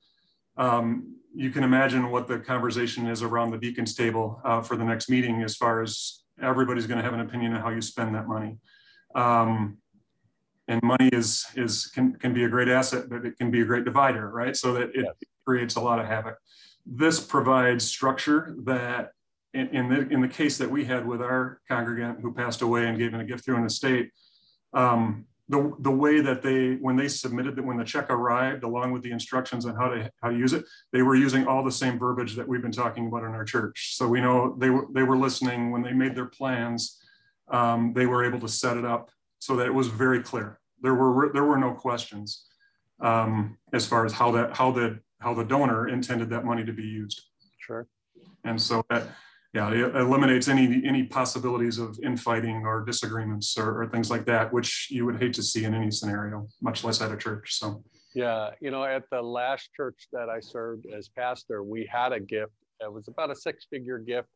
um, 0.56 1.15
you 1.36 1.50
can 1.51 1.63
imagine 1.63 2.10
what 2.10 2.27
the 2.27 2.39
conversation 2.39 3.06
is 3.08 3.22
around 3.22 3.51
the 3.51 3.58
deacon's 3.58 3.94
table 3.94 4.39
uh, 4.46 4.62
for 4.62 4.77
the 4.77 4.86
next 4.86 5.10
meeting 5.10 5.44
as 5.44 5.58
far 5.58 5.82
as 5.82 6.24
everybody's 6.41 6.88
going 6.88 6.98
to 6.98 7.03
have 7.03 7.13
an 7.13 7.22
opinion 7.22 7.53
on 7.53 7.62
how 7.62 7.70
you 7.70 7.82
spend 7.82 8.15
that 8.15 8.27
money. 8.27 8.58
Um, 9.15 9.77
and 10.67 10.82
money 10.84 11.10
is 11.13 11.46
is 11.56 11.88
can, 11.88 12.13
can 12.15 12.34
be 12.34 12.44
a 12.44 12.50
great 12.50 12.67
asset, 12.67 13.10
but 13.10 13.25
it 13.25 13.38
can 13.38 13.50
be 13.51 13.62
a 13.62 13.65
great 13.65 13.86
divider, 13.86 14.29
right? 14.29 14.56
So 14.56 14.74
that 14.74 14.89
it 14.89 15.06
yes. 15.06 15.13
creates 15.46 15.75
a 15.75 15.82
lot 15.82 16.00
of 16.00 16.06
havoc. 16.06 16.36
This 16.86 17.20
provides 17.20 17.86
structure 17.86 18.56
that 18.63 19.12
in, 19.53 19.67
in, 19.70 19.89
the 19.89 20.08
in 20.10 20.22
the 20.22 20.27
case 20.27 20.58
that 20.58 20.70
we 20.70 20.86
had 20.86 21.08
with 21.08 21.22
our 21.22 21.62
congregant 21.67 22.20
who 22.22 22.34
passed 22.34 22.62
away 22.62 22.88
and 22.88 22.98
gave 22.98 23.13
him 23.13 23.20
a 23.20 23.25
gift 23.25 23.46
through 23.46 23.58
an 23.58 23.65
estate, 23.65 24.12
um, 24.74 25.25
the, 25.50 25.74
the 25.80 25.92
way 25.92 26.20
that 26.20 26.42
they 26.42 26.75
when 26.75 26.96
they 26.96 27.08
submitted 27.08 27.56
that 27.56 27.66
when 27.66 27.77
the 27.77 27.84
check 27.84 28.10
arrived 28.10 28.63
along 28.63 28.92
with 28.92 29.01
the 29.01 29.12
instructions 29.12 29.66
on 29.66 29.75
how 29.75 29.88
to 29.88 30.12
how 30.22 30.30
to 30.30 30.38
use 30.38 30.54
it 30.54 30.66
they 30.92 31.01
were 31.01 31.16
using 31.16 31.48
all 31.48 31.63
the 31.63 31.72
same 31.72 31.98
verbiage 31.98 32.36
that 32.36 32.48
we've 32.48 32.62
been 32.62 32.72
talking 32.72 33.08
about 33.08 33.24
in 33.24 33.32
our 33.32 33.46
church. 33.46 33.96
So 33.96 34.08
we 34.08 34.22
know 34.22 34.56
they 34.58 34.70
were 34.70 34.88
they 34.94 35.04
were 35.04 35.18
listening. 35.18 35.72
When 35.72 35.84
they 35.84 35.94
made 35.94 36.16
their 36.16 36.25
plans 36.25 37.01
um, 37.50 37.94
they 37.94 38.06
were 38.06 38.25
able 38.25 38.39
to 38.39 38.48
set 38.48 38.77
it 38.77 38.86
up 38.86 39.10
so 39.39 39.56
that 39.56 39.68
it 39.68 39.74
was 39.74 39.88
very 39.88 40.22
clear. 40.22 40.60
There 40.82 40.96
were 40.96 41.32
there 41.34 41.46
were 41.46 41.58
no 41.58 41.74
questions 41.74 42.46
um, 43.00 43.58
as 43.74 43.86
far 43.86 44.06
as 44.06 44.13
how 44.13 44.32
that 44.32 44.56
how 44.56 44.72
the 44.72 45.00
how 45.20 45.34
the 45.34 45.44
donor 45.44 45.88
intended 45.88 46.30
that 46.30 46.46
money 46.46 46.66
to 46.66 46.74
be 46.74 46.84
used. 46.84 47.22
Sure. 47.58 47.88
And 48.44 48.62
so 48.62 48.84
that 48.89 49.08
yeah, 49.58 49.72
it 49.72 49.96
eliminates 49.96 50.48
any 50.48 50.84
any 50.86 51.04
possibilities 51.04 51.80
of 51.80 51.98
infighting 52.04 52.58
or 52.64 52.86
disagreements 52.86 53.58
or, 53.58 53.82
or, 53.82 53.88
things 53.90 54.12
like 54.12 54.24
that, 54.26 54.54
which 54.54 54.90
you 54.92 55.04
would 55.08 55.20
hate 55.20 55.34
to 55.34 55.42
see 55.42 55.64
in 55.66 55.74
any 55.74 55.90
scenario, 55.90 56.48
much 56.62 56.84
less 56.84 57.02
at 57.02 57.12
a 57.12 57.18
church. 57.18 57.58
So, 57.60 57.84
yeah, 58.14 58.52
you 58.62 58.70
know, 58.70 58.84
at 58.84 59.04
the 59.12 59.22
last 59.22 59.70
church 59.76 60.10
that 60.12 60.30
I 60.30 60.40
served 60.40 60.86
as 60.96 61.10
pastor, 61.10 61.64
we 61.64 61.90
had 61.92 62.12
a 62.12 62.20
gift. 62.20 62.52
It 62.82 62.94
was 62.94 63.08
about 63.08 63.32
a 63.32 63.36
six-figure 63.36 64.00
gift 64.00 64.28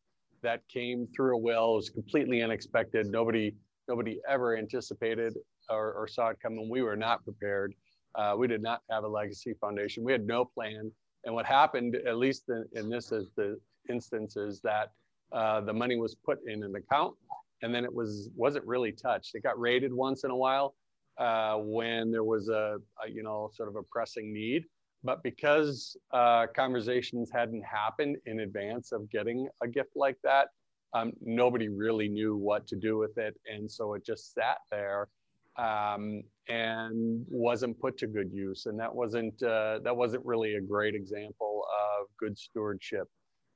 that 0.42 0.60
came 0.68 1.06
through 1.14 1.36
a 1.36 1.38
will. 1.38 1.74
It 1.74 1.76
was 1.76 1.90
completely 1.90 2.42
unexpected. 2.42 3.06
Nobody 3.06 3.54
nobody 3.88 4.20
ever 4.28 4.56
anticipated 4.56 5.34
or, 5.70 5.92
or 5.92 6.08
saw 6.08 6.30
it 6.30 6.38
coming. 6.42 6.68
We 6.68 6.82
were 6.82 6.96
not 6.96 7.22
prepared. 7.22 7.74
Uh, 8.16 8.34
we 8.36 8.48
did 8.48 8.62
not 8.62 8.80
have 8.90 9.04
a 9.04 9.08
legacy 9.08 9.54
foundation. 9.60 10.02
We 10.02 10.12
had 10.12 10.26
no 10.26 10.44
plan. 10.44 10.90
And 11.24 11.32
what 11.32 11.46
happened, 11.46 11.94
at 11.94 12.16
least 12.16 12.48
in, 12.48 12.64
in 12.72 12.88
this 12.90 13.12
is 13.12 13.30
the 13.36 13.58
instance, 13.88 14.36
is 14.36 14.60
that 14.62 14.90
uh, 15.32 15.60
the 15.60 15.72
money 15.72 15.96
was 15.96 16.14
put 16.14 16.38
in 16.46 16.62
an 16.62 16.74
account 16.76 17.14
and 17.62 17.74
then 17.74 17.84
it 17.84 17.94
was 17.94 18.28
wasn't 18.36 18.66
really 18.66 18.92
touched. 18.92 19.34
It 19.34 19.42
got 19.42 19.58
raided 19.58 19.92
once 19.92 20.24
in 20.24 20.30
a 20.30 20.36
while 20.36 20.74
uh, 21.18 21.56
when 21.58 22.10
there 22.10 22.24
was 22.24 22.48
a, 22.48 22.78
a, 23.04 23.10
you 23.10 23.22
know 23.22 23.50
sort 23.54 23.68
of 23.68 23.76
a 23.76 23.82
pressing 23.82 24.32
need. 24.32 24.64
But 25.04 25.22
because 25.24 25.96
uh, 26.12 26.46
conversations 26.54 27.30
hadn't 27.32 27.64
happened 27.64 28.18
in 28.26 28.40
advance 28.40 28.92
of 28.92 29.10
getting 29.10 29.48
a 29.60 29.66
gift 29.66 29.90
like 29.96 30.16
that, 30.22 30.48
um, 30.94 31.12
nobody 31.20 31.68
really 31.68 32.08
knew 32.08 32.36
what 32.36 32.68
to 32.68 32.76
do 32.76 32.98
with 32.98 33.16
it, 33.18 33.34
and 33.52 33.70
so 33.70 33.94
it 33.94 34.04
just 34.04 34.34
sat 34.34 34.58
there 34.70 35.08
um, 35.56 36.22
and 36.48 37.24
wasn't 37.28 37.78
put 37.80 37.98
to 37.98 38.06
good 38.06 38.30
use. 38.32 38.66
And 38.66 38.78
that 38.78 38.94
wasn't 38.94 39.40
uh, 39.42 39.80
that 39.84 39.96
wasn't 39.96 40.24
really 40.26 40.54
a 40.54 40.60
great 40.60 40.94
example 40.94 41.64
of 42.00 42.06
good 42.18 42.36
stewardship. 42.38 43.08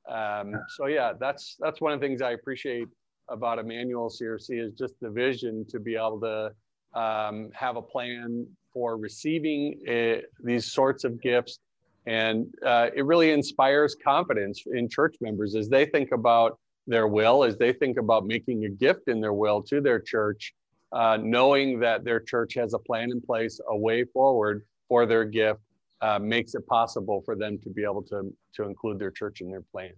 Um, 0.09 0.55
so 0.77 0.87
yeah, 0.87 1.13
that's 1.19 1.57
that's 1.59 1.81
one 1.81 1.93
of 1.93 2.01
the 2.01 2.07
things 2.07 2.23
I 2.23 2.33
appreciate 2.33 2.89
about 3.29 3.59
Emmanuel 3.59 4.09
CRC 4.09 4.65
is 4.65 4.73
just 4.73 4.95
the 5.01 5.11
vision 5.11 5.65
to 5.69 5.81
be 5.81 5.97
able 5.97 6.21
to 6.21 6.99
um, 6.99 7.51
have 7.53 7.77
a 7.77 7.83
plan 7.83 8.47
for 8.73 8.97
receiving 8.97 9.81
a, 9.89 10.23
these 10.45 10.73
sorts 10.73 11.05
of 11.05 11.21
gifts, 11.21 11.59
and 12.07 12.47
uh, 12.65 12.91
it 12.95 13.05
really 13.05 13.33
inspires 13.33 13.97
confidence 14.03 14.63
in 14.73 14.89
church 14.89 15.17
members 15.21 15.57
as 15.57 15.69
they 15.69 15.87
think 15.87 16.13
about 16.13 16.59
their 16.87 17.09
will, 17.09 17.43
as 17.43 17.57
they 17.57 17.73
think 17.73 17.99
about 17.99 18.27
making 18.27 18.65
a 18.65 18.69
gift 18.69 19.09
in 19.09 19.21
their 19.21 19.33
will 19.33 19.61
to 19.61 19.81
their 19.81 19.99
church, 19.99 20.55
uh, 20.93 21.19
knowing 21.21 21.81
that 21.81 22.05
their 22.05 22.21
church 22.21 22.55
has 22.55 22.75
a 22.75 22.79
plan 22.79 23.11
in 23.11 23.21
place, 23.21 23.61
a 23.69 23.77
way 23.77 24.05
forward 24.05 24.65
for 24.89 25.05
their 25.05 25.25
gift, 25.25 25.61
uh, 26.01 26.19
makes 26.19 26.55
it 26.55 26.67
possible 26.67 27.23
for 27.25 27.37
them 27.37 27.59
to 27.63 27.71
be 27.71 27.83
able 27.83 28.03
to, 28.03 28.33
to 28.55 28.65
include 28.65 28.99
their 28.99 29.11
church 29.11 29.41
in 29.41 29.51
their 29.51 29.63
plan. 29.63 29.93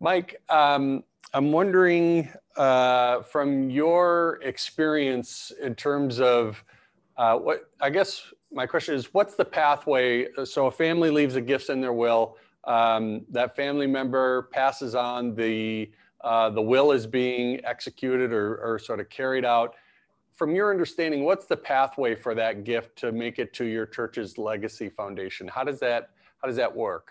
Mike, 0.00 0.40
um, 0.48 1.04
I'm 1.34 1.52
wondering 1.52 2.30
uh, 2.56 3.22
from 3.22 3.70
your 3.70 4.40
experience 4.42 5.52
in 5.62 5.74
terms 5.74 6.20
of 6.20 6.64
uh, 7.16 7.36
what 7.36 7.70
I 7.80 7.90
guess 7.90 8.32
my 8.50 8.66
question 8.66 8.94
is 8.94 9.12
what's 9.12 9.34
the 9.34 9.44
pathway? 9.44 10.28
So, 10.44 10.66
a 10.66 10.70
family 10.70 11.10
leaves 11.10 11.36
a 11.36 11.40
gift 11.40 11.68
in 11.68 11.80
their 11.80 11.92
will, 11.92 12.38
um, 12.64 13.26
that 13.30 13.54
family 13.54 13.86
member 13.86 14.48
passes 14.52 14.94
on, 14.94 15.34
the, 15.34 15.90
uh, 16.22 16.50
the 16.50 16.62
will 16.62 16.92
is 16.92 17.06
being 17.06 17.64
executed 17.64 18.32
or, 18.32 18.56
or 18.56 18.78
sort 18.78 19.00
of 19.00 19.08
carried 19.08 19.44
out 19.44 19.74
from 20.40 20.54
your 20.54 20.70
understanding, 20.70 21.22
what's 21.22 21.44
the 21.44 21.56
pathway 21.56 22.14
for 22.14 22.34
that 22.34 22.64
gift 22.64 22.96
to 22.96 23.12
make 23.12 23.38
it 23.38 23.52
to 23.52 23.66
your 23.66 23.84
church's 23.84 24.38
legacy 24.38 24.88
foundation? 24.88 25.46
How 25.46 25.64
does 25.64 25.78
that 25.80 26.08
how 26.40 26.48
does 26.48 26.56
that 26.56 26.74
work? 26.74 27.08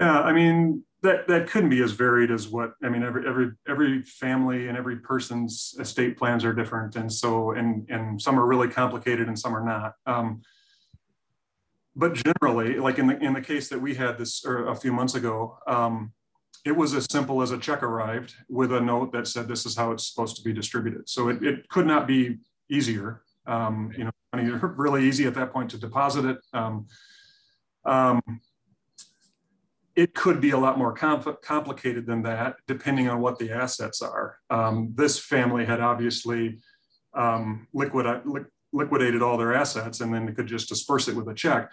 Yeah, 0.00 0.20
I 0.20 0.32
mean 0.32 0.82
that 1.02 1.28
that 1.28 1.48
couldn't 1.48 1.70
be 1.70 1.80
as 1.84 1.92
varied 1.92 2.32
as 2.32 2.48
what 2.48 2.72
I 2.82 2.88
mean. 2.88 3.04
Every 3.04 3.28
every 3.28 3.52
every 3.68 4.02
family 4.02 4.66
and 4.66 4.76
every 4.76 4.96
person's 4.96 5.76
estate 5.78 6.18
plans 6.18 6.44
are 6.44 6.52
different, 6.52 6.96
and 6.96 7.12
so 7.12 7.52
and 7.52 7.88
and 7.88 8.20
some 8.20 8.40
are 8.40 8.46
really 8.46 8.66
complicated 8.66 9.28
and 9.28 9.38
some 9.38 9.54
are 9.54 9.64
not. 9.64 9.94
Um, 10.04 10.42
but 11.94 12.14
generally, 12.14 12.80
like 12.80 12.98
in 12.98 13.06
the 13.06 13.16
in 13.22 13.34
the 13.34 13.40
case 13.40 13.68
that 13.68 13.80
we 13.80 13.94
had 13.94 14.18
this 14.18 14.44
a 14.44 14.74
few 14.74 14.92
months 14.92 15.14
ago, 15.14 15.58
um, 15.68 16.12
it 16.64 16.72
was 16.72 16.94
as 16.94 17.06
simple 17.10 17.42
as 17.42 17.50
a 17.50 17.58
check 17.58 17.82
arrived 17.82 18.34
with 18.48 18.72
a 18.72 18.80
note 18.80 19.12
that 19.12 19.26
said 19.26 19.46
this 19.46 19.66
is 19.66 19.76
how 19.76 19.92
it's 19.92 20.08
supposed 20.08 20.36
to 20.36 20.42
be 20.42 20.52
distributed. 20.52 21.08
So 21.08 21.28
it, 21.28 21.42
it 21.42 21.68
could 21.68 21.86
not 21.86 22.06
be 22.06 22.38
easier. 22.70 23.22
Um, 23.46 23.92
you 23.96 24.04
know, 24.04 24.10
really 24.32 25.04
easy 25.04 25.26
at 25.26 25.34
that 25.34 25.52
point 25.52 25.70
to 25.70 25.78
deposit 25.78 26.24
it. 26.24 26.38
Um, 26.54 26.86
um, 27.84 28.22
it 29.94 30.14
could 30.14 30.40
be 30.40 30.50
a 30.50 30.58
lot 30.58 30.78
more 30.78 30.94
compl 30.94 31.40
complicated 31.42 32.06
than 32.06 32.22
that, 32.22 32.56
depending 32.66 33.08
on 33.08 33.20
what 33.20 33.38
the 33.38 33.50
assets 33.52 34.02
are. 34.02 34.38
Um, 34.50 34.92
this 34.94 35.18
family 35.18 35.64
had 35.66 35.80
obviously 35.80 36.58
um, 37.12 37.68
liquid, 37.72 38.06
li 38.24 38.40
liquidated 38.72 39.22
all 39.22 39.36
their 39.36 39.54
assets 39.54 40.00
and 40.00 40.12
then 40.12 40.26
they 40.26 40.32
could 40.32 40.48
just 40.48 40.68
disperse 40.68 41.06
it 41.06 41.14
with 41.14 41.28
a 41.28 41.34
check. 41.34 41.70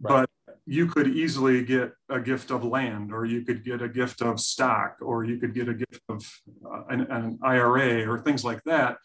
Right. 0.00 0.20
But 0.20 0.30
you 0.66 0.86
could 0.86 1.06
easily 1.06 1.64
get 1.64 1.92
a 2.10 2.20
gift 2.20 2.50
of 2.50 2.64
land, 2.64 3.12
or 3.12 3.24
you 3.24 3.42
could 3.42 3.64
get 3.64 3.80
a 3.80 3.88
gift 3.88 4.20
of 4.20 4.40
stock, 4.40 4.96
or 5.00 5.24
you 5.24 5.38
could 5.38 5.54
get 5.54 5.68
a 5.68 5.74
gift 5.74 6.02
of 6.08 6.28
uh, 6.64 6.82
an, 6.88 7.02
an, 7.02 7.38
IRA, 7.42 8.04
or 8.10 8.18
things 8.18 8.44
like 8.44 8.62
that. 8.64 8.98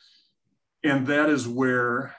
And 0.83 1.05
that 1.05 1.29
is 1.29 1.47
where 1.47 2.15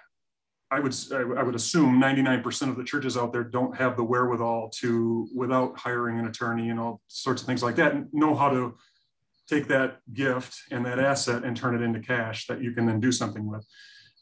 I 0.70 0.78
would 0.78 0.94
I 1.12 1.42
would 1.42 1.56
assume 1.56 2.00
99% 2.00 2.70
of 2.70 2.76
the 2.76 2.84
churches 2.84 3.16
out 3.16 3.32
there 3.32 3.42
don't 3.42 3.76
have 3.76 3.96
the 3.96 4.04
wherewithal 4.04 4.70
to, 4.76 5.28
without 5.34 5.76
hiring 5.76 6.20
an 6.20 6.28
attorney 6.28 6.70
and 6.70 6.78
all 6.78 7.00
sorts 7.08 7.42
of 7.42 7.46
things 7.46 7.64
like 7.64 7.76
that, 7.76 8.14
know 8.14 8.36
how 8.36 8.48
to 8.48 8.76
take 9.48 9.66
that 9.68 9.98
gift 10.12 10.56
and 10.70 10.86
that 10.86 11.00
asset 11.00 11.42
and 11.42 11.56
turn 11.56 11.74
it 11.74 11.82
into 11.82 11.98
cash 11.98 12.46
that 12.46 12.62
you 12.62 12.72
can 12.72 12.86
then 12.86 13.00
do 13.00 13.10
something 13.10 13.50
with. 13.50 13.66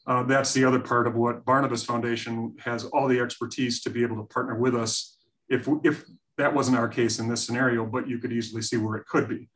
Uh, 0.07 0.23
that's 0.23 0.53
the 0.53 0.63
other 0.65 0.79
part 0.79 1.07
of 1.07 1.15
what 1.15 1.45
Barnabas 1.45 1.83
Foundation 1.83 2.55
has 2.59 2.85
all 2.85 3.07
the 3.07 3.19
expertise 3.19 3.81
to 3.83 3.89
be 3.89 4.01
able 4.01 4.17
to 4.17 4.23
partner 4.23 4.55
with 4.55 4.75
us 4.75 5.17
if 5.49 5.67
if 5.83 6.05
that 6.37 6.53
wasn't 6.53 6.77
our 6.77 6.87
case 6.87 7.19
in 7.19 7.27
this 7.27 7.43
scenario, 7.45 7.85
but 7.85 8.07
you 8.07 8.17
could 8.17 8.31
easily 8.31 8.61
see 8.61 8.77
where 8.77 8.95
it 8.95 9.05
could 9.05 9.29
be. 9.29 9.47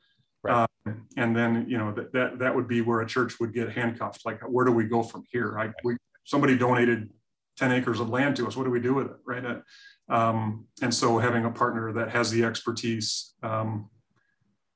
Right. 0.43 0.67
Um, 0.85 1.07
and 1.17 1.35
then 1.35 1.65
you 1.67 1.77
know 1.77 1.91
that, 1.93 2.13
that 2.13 2.39
that 2.39 2.55
would 2.55 2.67
be 2.67 2.81
where 2.81 3.01
a 3.01 3.07
church 3.07 3.39
would 3.39 3.53
get 3.53 3.71
handcuffed. 3.71 4.25
Like, 4.25 4.41
where 4.47 4.65
do 4.65 4.71
we 4.71 4.83
go 4.83 5.01
from 5.01 5.23
here? 5.31 5.57
I, 5.57 5.71
we, 5.83 5.97
somebody 6.25 6.57
donated 6.57 7.09
10 7.57 7.71
acres 7.71 7.99
of 7.99 8.09
land 8.09 8.35
to 8.35 8.47
us. 8.47 8.55
What 8.55 8.65
do 8.65 8.69
we 8.69 8.79
do 8.79 8.93
with 8.93 9.07
it? 9.07 9.17
Right. 9.25 9.43
Uh, 9.45 10.13
um, 10.13 10.67
and 10.81 10.93
so 10.93 11.17
having 11.17 11.45
a 11.45 11.51
partner 11.51 11.91
that 11.93 12.11
has 12.11 12.29
the 12.29 12.43
expertise 12.43 13.33
um, 13.41 13.89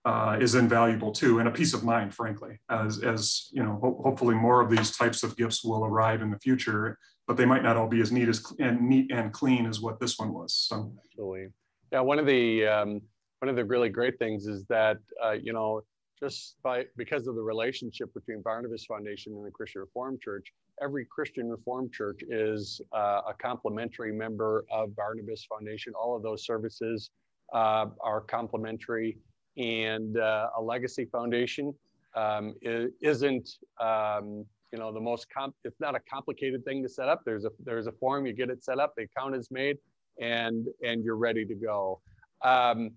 uh, 0.10 0.38
is 0.40 0.56
invaluable 0.56 1.12
too, 1.12 1.38
and 1.38 1.48
a 1.48 1.52
peace 1.52 1.76
of 1.76 1.84
mind, 1.84 2.16
frankly, 2.16 2.58
as, 2.72 3.04
as 3.04 3.48
you 3.52 3.62
know, 3.62 3.78
ho- 3.80 4.02
hopefully 4.04 4.34
more 4.34 4.60
of 4.60 4.70
these 4.72 4.90
types 4.98 5.22
of 5.22 5.38
gifts 5.38 5.64
will 5.64 5.86
arrive 5.86 6.24
in 6.24 6.32
the 6.32 6.40
future, 6.40 6.98
but 7.28 7.38
they 7.38 7.46
might 7.46 7.62
not 7.62 7.78
all 7.78 7.88
be 7.88 8.02
as 8.02 8.12
neat 8.12 8.28
as 8.28 8.44
and 8.58 8.82
neat 8.82 9.12
and 9.12 9.32
clean 9.32 9.68
as 9.68 9.82
what 9.82 10.00
this 10.00 10.18
one 10.18 10.34
was. 10.34 10.52
So, 10.56 10.92
absolutely, 11.06 11.50
yeah. 11.92 12.00
One 12.00 12.18
of 12.18 12.26
the 12.26 12.66
um, 12.66 13.02
one 13.38 13.50
of 13.50 13.56
the 13.56 13.64
really 13.64 13.90
great 13.90 14.18
things 14.18 14.48
is 14.48 14.66
that 14.66 14.98
uh, 15.24 15.34
you 15.34 15.54
know 15.54 15.84
just 16.20 16.56
by 16.64 16.86
because 16.98 17.28
of 17.28 17.36
the 17.36 17.44
relationship 17.44 18.12
between 18.16 18.42
Barnabas 18.42 18.86
Foundation 18.86 19.34
and 19.34 19.46
the 19.46 19.52
Christian 19.52 19.82
Reformed 19.82 20.22
Church, 20.22 20.52
every 20.82 21.06
Christian 21.06 21.50
Reformed 21.52 21.94
Church 21.94 22.22
is 22.28 22.82
uh, 22.94 23.22
a 23.30 23.34
complimentary 23.40 24.12
member 24.12 24.66
of 24.72 24.96
Barnabas 24.96 25.46
Foundation. 25.46 25.94
All 25.94 26.16
of 26.16 26.24
those 26.24 26.48
services 26.48 27.12
uh, 27.54 27.86
are 28.02 28.22
complimentary, 28.22 29.20
and 29.60 30.18
uh, 30.18 30.50
a 30.58 30.62
Legacy 30.62 31.06
Foundation 31.06 31.74
um, 32.16 32.56
isn't. 32.64 33.50
Um, 33.80 34.46
you 34.72 34.78
know 34.78 34.94
the 34.94 35.00
most 35.00 35.26
comp 35.36 35.56
it's 35.64 35.80
not 35.80 35.96
a 35.96 36.00
complicated 36.02 36.64
thing 36.64 36.84
to 36.84 36.88
set 36.88 37.10
up 37.10 37.22
there's 37.26 37.44
a 37.44 37.50
there's 37.66 37.88
a 37.88 37.92
form 37.94 38.28
you 38.28 38.34
get 38.34 38.52
it 38.52 38.64
set 38.64 38.78
up 38.78 38.94
the 38.96 39.02
account 39.02 39.36
is 39.36 39.50
made 39.50 39.80
and 40.22 40.68
and 40.84 41.04
you're 41.04 41.18
ready 41.18 41.44
to 41.44 41.56
go 41.56 42.00
um, 42.44 42.92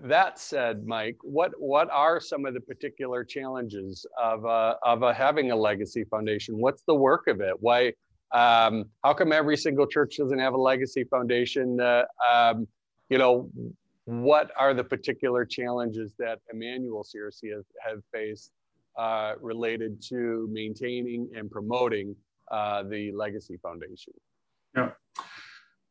that 0.00 0.38
said, 0.38 0.86
Mike, 0.86 1.16
what 1.22 1.52
what 1.58 1.90
are 1.90 2.20
some 2.20 2.46
of 2.46 2.54
the 2.54 2.60
particular 2.60 3.24
challenges 3.24 4.06
of 4.20 4.44
of 4.44 5.14
having 5.14 5.50
a 5.50 5.56
legacy 5.56 6.04
foundation? 6.04 6.58
What's 6.58 6.82
the 6.82 6.94
work 6.94 7.26
of 7.26 7.40
it? 7.40 7.54
Why? 7.60 7.92
Um, 8.32 8.84
how 9.04 9.12
come 9.12 9.30
every 9.30 9.58
single 9.58 9.86
church 9.86 10.16
doesn't 10.16 10.38
have 10.38 10.54
a 10.54 10.60
legacy 10.60 11.04
foundation? 11.04 11.78
Uh, 11.78 12.04
um, 12.32 12.66
you 13.10 13.18
know, 13.18 13.50
what 14.04 14.50
are 14.58 14.74
the 14.74 14.84
particular 14.84 15.44
challenges 15.44 16.12
that 16.18 16.40
Emmanuel 16.52 17.04
CRC 17.04 17.52
have, 17.52 17.64
have 17.86 18.02
faced 18.12 18.50
uh, 18.98 19.34
related 19.40 20.02
to 20.02 20.48
maintaining 20.50 21.30
and 21.36 21.50
promoting 21.50 22.16
uh, 22.50 22.82
the 22.82 23.12
legacy 23.12 23.58
foundation? 23.62 24.12
Yeah. 24.76 24.90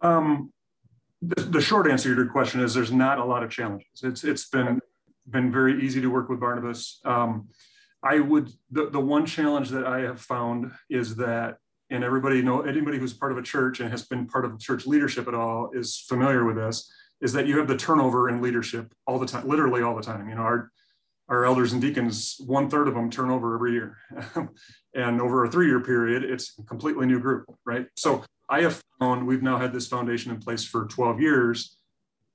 Um, 0.02 0.52
the, 1.22 1.42
the, 1.44 1.62
short 1.62 1.90
answer 1.90 2.10
to 2.10 2.16
your 2.16 2.32
question 2.32 2.62
is 2.62 2.74
there's 2.74 2.92
not 2.92 3.20
a 3.20 3.26
lot 3.26 3.44
of 3.44 3.52
challenges. 3.52 3.88
It's 4.04 4.24
it's 4.24 4.50
been 4.50 4.82
been 5.30 5.52
very 5.52 5.84
easy 5.84 6.02
to 6.02 6.08
work 6.08 6.30
with 6.30 6.40
Barnabas. 6.40 7.00
Um, 7.06 7.50
I 8.04 8.20
would 8.20 8.50
the, 8.72 8.90
the 8.90 9.00
one 9.00 9.28
challenge 9.28 9.70
that 9.70 9.86
I 9.86 10.00
have 10.00 10.20
found 10.20 10.72
is 10.90 11.16
that 11.18 11.58
and 11.92 12.04
everybody 12.04 12.42
know 12.42 12.62
anybody 12.62 12.98
who's 12.98 13.14
part 13.14 13.32
of 13.32 13.38
a 13.38 13.44
church 13.44 13.80
and 13.80 13.92
has 13.92 14.04
been 14.04 14.26
part 14.26 14.46
of 14.46 14.60
church 14.60 14.88
leadership 14.88 15.28
at 15.28 15.36
all 15.36 15.70
is 15.74 15.98
familiar 16.08 16.46
with 16.46 16.56
this 16.56 16.92
is 17.22 17.34
that 17.34 17.48
you 17.48 17.58
have 17.58 17.68
the 17.68 17.78
turnover 17.78 18.30
in 18.30 18.42
leadership 18.42 18.94
all 19.06 19.20
the 19.20 19.26
time 19.26 19.48
literally 19.48 19.82
all 19.82 19.96
the 19.96 20.02
time 20.02 20.28
you 20.30 20.36
know 20.36 20.42
our 20.42 20.72
our 21.30 21.46
elders 21.46 21.72
and 21.72 21.82
deacons 21.82 22.36
one 22.46 22.70
third 22.70 22.88
of 22.88 22.94
them 22.94 23.10
turn 23.10 23.30
over 23.30 23.56
every 23.56 23.72
year 23.74 23.98
and 24.96 25.22
over 25.22 25.46
a 25.46 25.50
three 25.50 25.68
year 25.68 25.80
period 25.80 26.24
it's 26.24 26.58
a 26.60 26.64
completely 26.64 27.06
new 27.06 27.20
group 27.20 27.46
right 27.66 27.88
so 27.96 28.24
I 28.52 28.62
have 28.64 28.84
found 29.00 29.26
we've 29.26 29.42
now 29.42 29.58
had 29.58 29.72
this 29.72 29.88
foundation 29.88 30.30
in 30.30 30.40
place 30.40 30.66
for 30.66 30.86
12 30.86 31.22
years. 31.22 31.78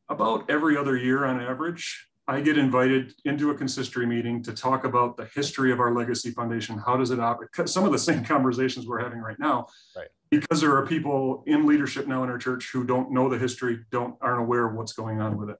About 0.08 0.48
every 0.48 0.74
other 0.74 0.96
year 0.96 1.26
on 1.26 1.42
average, 1.42 2.08
I 2.26 2.40
get 2.40 2.56
invited 2.56 3.12
into 3.26 3.50
a 3.50 3.54
consistory 3.54 4.06
meeting 4.06 4.42
to 4.44 4.54
talk 4.54 4.84
about 4.84 5.18
the 5.18 5.26
history 5.26 5.72
of 5.72 5.78
our 5.78 5.94
legacy 5.94 6.30
foundation. 6.30 6.78
How 6.78 6.96
does 6.96 7.10
it 7.10 7.20
operate? 7.20 7.50
Some 7.66 7.84
of 7.84 7.92
the 7.92 7.98
same 7.98 8.24
conversations 8.34 8.86
we're 8.86 9.02
having 9.02 9.18
right 9.18 9.38
now. 9.38 9.66
Right. 9.94 10.08
Because 10.30 10.60
there 10.60 10.76
are 10.76 10.86
people 10.86 11.44
in 11.46 11.66
leadership 11.66 12.06
now 12.06 12.24
in 12.24 12.30
our 12.30 12.38
church 12.38 12.70
who 12.72 12.84
don't 12.84 13.12
know 13.12 13.28
the 13.28 13.38
history, 13.38 13.80
don't 13.90 14.16
aren't 14.20 14.40
aware 14.40 14.66
of 14.66 14.74
what's 14.74 14.92
going 14.92 15.20
on 15.20 15.36
with 15.36 15.50
it. 15.50 15.56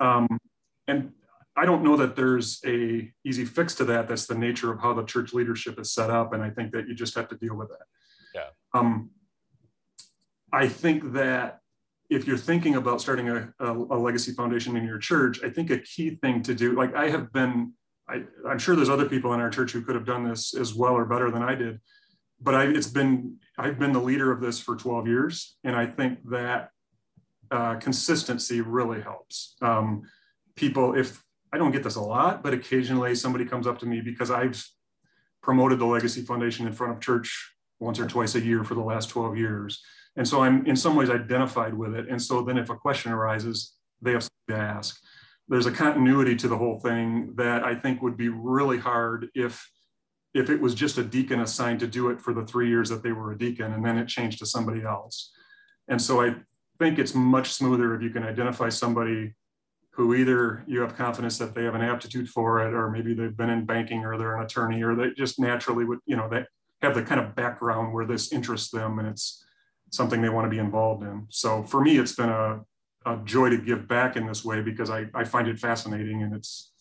Um, 0.00 0.38
and 0.88 1.12
I 1.56 1.66
don't 1.66 1.84
know 1.84 1.96
that 1.96 2.16
there's 2.16 2.60
a 2.66 3.10
easy 3.24 3.44
fix 3.44 3.74
to 3.76 3.84
that. 3.84 4.08
That's 4.08 4.26
the 4.26 4.34
nature 4.34 4.72
of 4.72 4.80
how 4.80 4.94
the 4.94 5.04
church 5.04 5.32
leadership 5.32 5.78
is 5.78 5.92
set 5.92 6.10
up, 6.10 6.32
and 6.32 6.42
I 6.42 6.50
think 6.50 6.72
that 6.72 6.88
you 6.88 6.94
just 6.94 7.14
have 7.14 7.28
to 7.28 7.36
deal 7.36 7.54
with 7.54 7.68
that. 7.68 7.86
Yeah. 8.34 8.48
Um, 8.72 9.10
I 10.52 10.66
think 10.68 11.12
that 11.12 11.60
if 12.10 12.26
you're 12.26 12.36
thinking 12.38 12.76
about 12.76 13.00
starting 13.00 13.28
a, 13.28 13.52
a, 13.60 13.72
a, 13.72 13.98
legacy 13.98 14.32
foundation 14.32 14.76
in 14.76 14.84
your 14.84 14.98
church, 14.98 15.42
I 15.42 15.50
think 15.50 15.70
a 15.70 15.78
key 15.78 16.16
thing 16.16 16.42
to 16.42 16.54
do, 16.54 16.74
like 16.74 16.94
I 16.94 17.08
have 17.08 17.32
been, 17.32 17.72
I, 18.08 18.24
am 18.48 18.58
sure 18.58 18.76
there's 18.76 18.90
other 18.90 19.08
people 19.08 19.32
in 19.32 19.40
our 19.40 19.50
church 19.50 19.72
who 19.72 19.82
could 19.82 19.94
have 19.94 20.04
done 20.04 20.28
this 20.28 20.54
as 20.54 20.74
well 20.74 20.92
or 20.92 21.06
better 21.06 21.30
than 21.30 21.42
I 21.42 21.54
did, 21.54 21.80
but 22.44 22.54
I, 22.54 22.64
it's 22.64 22.86
been, 22.86 23.38
I've 23.58 23.78
been 23.78 23.92
the 23.92 24.00
leader 24.00 24.30
of 24.30 24.40
this 24.40 24.60
for 24.60 24.76
12 24.76 25.08
years. 25.08 25.56
And 25.64 25.74
I 25.74 25.86
think 25.86 26.18
that 26.30 26.70
uh, 27.50 27.76
consistency 27.76 28.60
really 28.60 29.00
helps. 29.00 29.56
Um, 29.62 30.02
people, 30.54 30.94
if 30.94 31.22
I 31.52 31.58
don't 31.58 31.72
get 31.72 31.82
this 31.82 31.96
a 31.96 32.00
lot, 32.00 32.42
but 32.42 32.54
occasionally 32.54 33.14
somebody 33.14 33.44
comes 33.44 33.66
up 33.66 33.78
to 33.80 33.86
me 33.86 34.00
because 34.00 34.30
I've 34.30 34.64
promoted 35.42 35.78
the 35.78 35.86
legacy 35.86 36.22
foundation 36.22 36.66
in 36.66 36.72
front 36.72 36.92
of 36.92 37.00
church 37.00 37.54
once 37.80 37.98
or 37.98 38.06
twice 38.06 38.34
a 38.34 38.40
year 38.40 38.62
for 38.62 38.74
the 38.74 38.80
last 38.82 39.08
12 39.10 39.36
years 39.36 39.82
and 40.16 40.26
so 40.26 40.42
I'm 40.42 40.64
in 40.66 40.76
some 40.76 40.94
ways 40.94 41.10
identified 41.10 41.74
with 41.74 41.94
it. 41.94 42.08
And 42.08 42.20
so 42.20 42.42
then 42.42 42.58
if 42.58 42.70
a 42.70 42.76
question 42.76 43.12
arises, 43.12 43.72
they 44.00 44.12
have 44.12 44.28
to 44.48 44.56
ask. 44.56 45.00
There's 45.48 45.66
a 45.66 45.72
continuity 45.72 46.36
to 46.36 46.48
the 46.48 46.56
whole 46.56 46.78
thing 46.78 47.34
that 47.36 47.64
I 47.64 47.74
think 47.74 48.00
would 48.00 48.16
be 48.16 48.28
really 48.28 48.78
hard 48.78 49.28
if 49.34 49.68
if 50.34 50.50
it 50.50 50.60
was 50.60 50.74
just 50.74 50.98
a 50.98 51.04
deacon 51.04 51.40
assigned 51.40 51.80
to 51.80 51.86
do 51.86 52.10
it 52.10 52.20
for 52.20 52.34
the 52.34 52.44
three 52.44 52.68
years 52.68 52.88
that 52.90 53.02
they 53.02 53.12
were 53.12 53.32
a 53.32 53.38
deacon 53.38 53.72
and 53.72 53.84
then 53.84 53.96
it 53.96 54.08
changed 54.08 54.40
to 54.40 54.46
somebody 54.46 54.82
else. 54.82 55.32
And 55.88 56.02
so 56.02 56.20
I 56.20 56.34
think 56.78 56.98
it's 56.98 57.14
much 57.14 57.52
smoother 57.52 57.94
if 57.94 58.02
you 58.02 58.10
can 58.10 58.24
identify 58.24 58.68
somebody 58.68 59.34
who 59.92 60.12
either 60.14 60.64
you 60.66 60.80
have 60.80 60.96
confidence 60.96 61.38
that 61.38 61.54
they 61.54 61.62
have 61.62 61.76
an 61.76 61.80
aptitude 61.80 62.28
for 62.28 62.66
it, 62.66 62.74
or 62.74 62.90
maybe 62.90 63.14
they've 63.14 63.36
been 63.36 63.50
in 63.50 63.64
banking 63.64 64.04
or 64.04 64.18
they're 64.18 64.36
an 64.36 64.42
attorney, 64.42 64.82
or 64.82 64.96
they 64.96 65.10
just 65.10 65.38
naturally 65.38 65.84
would, 65.84 66.00
you 66.04 66.16
know, 66.16 66.28
they 66.28 66.44
have 66.82 66.96
the 66.96 67.02
kind 67.02 67.20
of 67.20 67.36
background 67.36 67.94
where 67.94 68.04
this 68.04 68.32
interests 68.32 68.70
them 68.72 68.98
and 68.98 69.06
it's 69.06 69.44
something 69.92 70.20
they 70.20 70.28
want 70.28 70.46
to 70.46 70.50
be 70.50 70.58
involved 70.58 71.04
in. 71.04 71.26
So 71.30 71.62
for 71.62 71.80
me, 71.80 71.98
it's 71.98 72.16
been 72.16 72.28
a, 72.28 72.60
a 73.06 73.18
joy 73.24 73.50
to 73.50 73.58
give 73.58 73.86
back 73.86 74.16
in 74.16 74.26
this 74.26 74.44
way 74.44 74.62
because 74.62 74.90
I, 74.90 75.06
I 75.14 75.22
find 75.22 75.46
it 75.46 75.60
fascinating 75.60 76.24
and 76.24 76.34
it's 76.34 76.72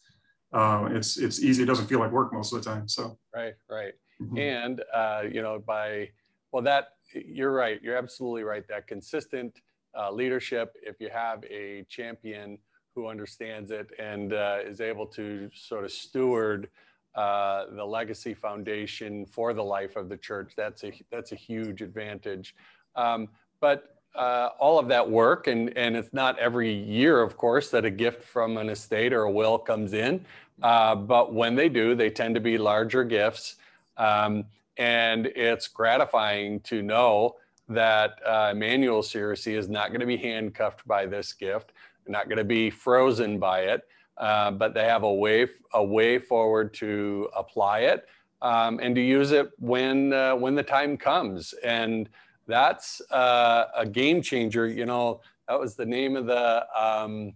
uh, 0.53 0.87
it's 0.91 1.17
it's 1.17 1.41
easy. 1.41 1.63
It 1.63 1.65
doesn't 1.65 1.87
feel 1.87 1.99
like 1.99 2.11
work 2.11 2.31
most 2.31 2.53
of 2.53 2.63
the 2.63 2.69
time. 2.69 2.87
So 2.87 3.17
right, 3.35 3.55
right, 3.69 3.93
mm-hmm. 4.21 4.37
and 4.37 4.83
uh, 4.93 5.23
you 5.29 5.41
know 5.41 5.59
by 5.59 6.09
well 6.51 6.63
that 6.63 6.89
you're 7.13 7.51
right. 7.51 7.81
You're 7.81 7.97
absolutely 7.97 8.43
right. 8.43 8.67
That 8.67 8.87
consistent 8.87 9.61
uh, 9.97 10.11
leadership. 10.11 10.75
If 10.81 10.99
you 10.99 11.09
have 11.09 11.43
a 11.45 11.85
champion 11.89 12.57
who 12.95 13.07
understands 13.07 13.71
it 13.71 13.89
and 13.97 14.33
uh, 14.33 14.59
is 14.63 14.79
able 14.79 15.07
to 15.07 15.49
sort 15.53 15.83
of 15.83 15.91
steward 15.91 16.69
uh, 17.15 17.65
the 17.75 17.85
legacy 17.85 18.33
foundation 18.33 19.25
for 19.25 19.53
the 19.53 19.63
life 19.63 19.95
of 19.95 20.09
the 20.09 20.17
church, 20.17 20.53
that's 20.55 20.83
a 20.83 20.91
that's 21.11 21.31
a 21.31 21.35
huge 21.35 21.81
advantage. 21.81 22.55
Um, 22.95 23.29
but 23.59 24.02
uh, 24.15 24.49
all 24.59 24.77
of 24.79 24.87
that 24.87 25.09
work, 25.09 25.47
and, 25.47 25.75
and 25.77 25.95
it's 25.95 26.13
not 26.13 26.37
every 26.39 26.71
year, 26.71 27.21
of 27.21 27.37
course, 27.37 27.69
that 27.71 27.85
a 27.85 27.89
gift 27.89 28.23
from 28.23 28.57
an 28.57 28.69
estate 28.69 29.13
or 29.13 29.23
a 29.23 29.31
will 29.31 29.57
comes 29.57 29.93
in. 29.93 30.23
Uh, 30.61 30.95
but 30.95 31.33
when 31.33 31.55
they 31.55 31.69
do, 31.69 31.95
they 31.95 32.09
tend 32.09 32.35
to 32.35 32.41
be 32.41 32.57
larger 32.57 33.03
gifts. 33.03 33.55
Um, 33.97 34.45
and 34.77 35.27
it's 35.27 35.67
gratifying 35.67 36.59
to 36.61 36.81
know 36.81 37.35
that 37.69 38.19
uh, 38.25 38.49
Emmanuel 38.51 38.99
is 38.99 39.69
not 39.69 39.89
going 39.89 39.99
to 39.99 40.05
be 40.05 40.17
handcuffed 40.17 40.87
by 40.87 41.05
this 41.05 41.33
gift, 41.33 41.71
not 42.07 42.27
going 42.27 42.37
to 42.37 42.43
be 42.43 42.69
frozen 42.69 43.39
by 43.39 43.61
it, 43.61 43.87
uh, 44.17 44.51
but 44.51 44.73
they 44.73 44.85
have 44.85 45.03
a 45.03 45.13
way 45.13 45.47
a 45.73 45.83
way 45.83 46.19
forward 46.19 46.73
to 46.75 47.27
apply 47.35 47.79
it 47.79 48.07
um, 48.43 48.79
and 48.79 48.93
to 48.95 49.01
use 49.01 49.31
it 49.31 49.51
when 49.59 50.13
uh, 50.13 50.35
when 50.35 50.55
the 50.55 50.63
time 50.63 50.97
comes. 50.97 51.53
And 51.63 52.09
that's 52.47 53.01
uh, 53.11 53.65
a 53.75 53.85
game 53.85 54.21
changer. 54.21 54.67
You 54.67 54.85
know, 54.85 55.21
that 55.47 55.59
was 55.59 55.75
the 55.75 55.85
name 55.85 56.15
of 56.15 56.25
the 56.25 56.65
um, 56.77 57.33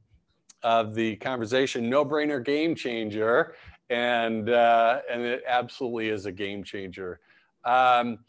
of 0.64 0.96
the 0.96 1.16
conversation. 1.18 1.90
No 1.90 2.06
brainer 2.06 2.44
game 2.44 2.76
changer, 2.76 3.56
and 3.90 4.50
uh, 4.50 5.02
and 5.10 5.22
it 5.22 5.44
absolutely 5.48 6.10
is 6.10 6.26
a 6.26 6.32
game 6.32 6.64
changer. 6.64 7.20
Um, 7.66 8.20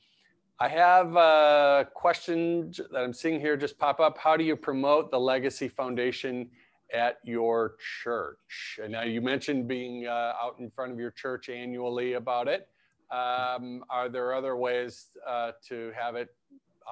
I 0.61 0.69
have 0.69 1.15
a 1.15 1.89
question 1.95 2.73
that 2.91 2.99
I'm 2.99 3.13
seeing 3.13 3.39
here 3.39 3.57
just 3.57 3.79
pop 3.79 4.01
up. 4.01 4.19
How 4.19 4.37
do 4.37 4.43
you 4.43 4.57
promote 4.57 5.13
the 5.13 5.21
Legacy 5.21 5.69
Foundation 5.69 6.51
at 6.93 7.19
your 7.23 7.77
church? 8.03 8.81
And 8.83 8.93
now 8.93 9.03
you 9.03 9.21
mentioned 9.21 9.69
being 9.69 10.09
uh, 10.09 10.33
out 10.43 10.57
in 10.59 10.69
front 10.71 10.91
of 10.91 10.99
your 10.99 11.13
church 11.13 11.49
annually 11.49 12.15
about 12.15 12.49
it. 12.49 12.69
Um, 13.13 13.85
are 13.89 14.09
there 14.09 14.35
other 14.35 14.57
ways 14.57 15.07
uh, 15.27 15.53
to 15.69 15.93
have 15.97 16.17
it 16.17 16.35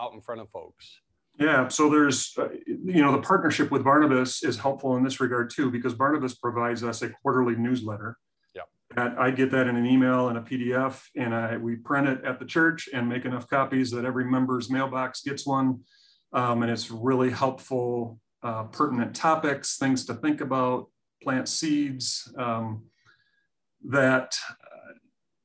out 0.00 0.12
in 0.14 0.20
front 0.20 0.40
of 0.40 0.50
folks? 0.50 1.00
Yeah, 1.38 1.68
so 1.68 1.90
there's, 1.90 2.32
uh, 2.38 2.48
you 2.66 3.02
know, 3.02 3.12
the 3.12 3.20
partnership 3.20 3.70
with 3.70 3.84
Barnabas 3.84 4.42
is 4.42 4.58
helpful 4.58 4.96
in 4.96 5.04
this 5.04 5.20
regard 5.20 5.50
too, 5.50 5.70
because 5.70 5.92
Barnabas 5.92 6.34
provides 6.34 6.82
us 6.82 7.02
a 7.02 7.10
quarterly 7.10 7.56
newsletter. 7.56 8.16
Yeah. 8.54 8.62
That 8.94 9.18
I 9.18 9.30
get 9.30 9.50
that 9.50 9.66
in 9.66 9.76
an 9.76 9.84
email 9.84 10.28
and 10.28 10.38
a 10.38 10.40
PDF, 10.40 11.02
and 11.14 11.34
I 11.34 11.58
we 11.58 11.76
print 11.76 12.08
it 12.08 12.24
at 12.24 12.38
the 12.38 12.46
church 12.46 12.88
and 12.92 13.06
make 13.06 13.26
enough 13.26 13.48
copies 13.48 13.90
that 13.90 14.06
every 14.06 14.24
member's 14.24 14.70
mailbox 14.70 15.22
gets 15.22 15.46
one, 15.46 15.80
um, 16.32 16.62
and 16.62 16.70
it's 16.70 16.90
really 16.90 17.30
helpful, 17.30 18.18
uh, 18.42 18.64
pertinent 18.64 19.14
topics, 19.14 19.76
things 19.76 20.06
to 20.06 20.14
think 20.14 20.40
about, 20.40 20.88
plant 21.22 21.48
seeds. 21.48 22.32
Um, 22.38 22.84
that 23.88 24.36
uh, 24.50 24.94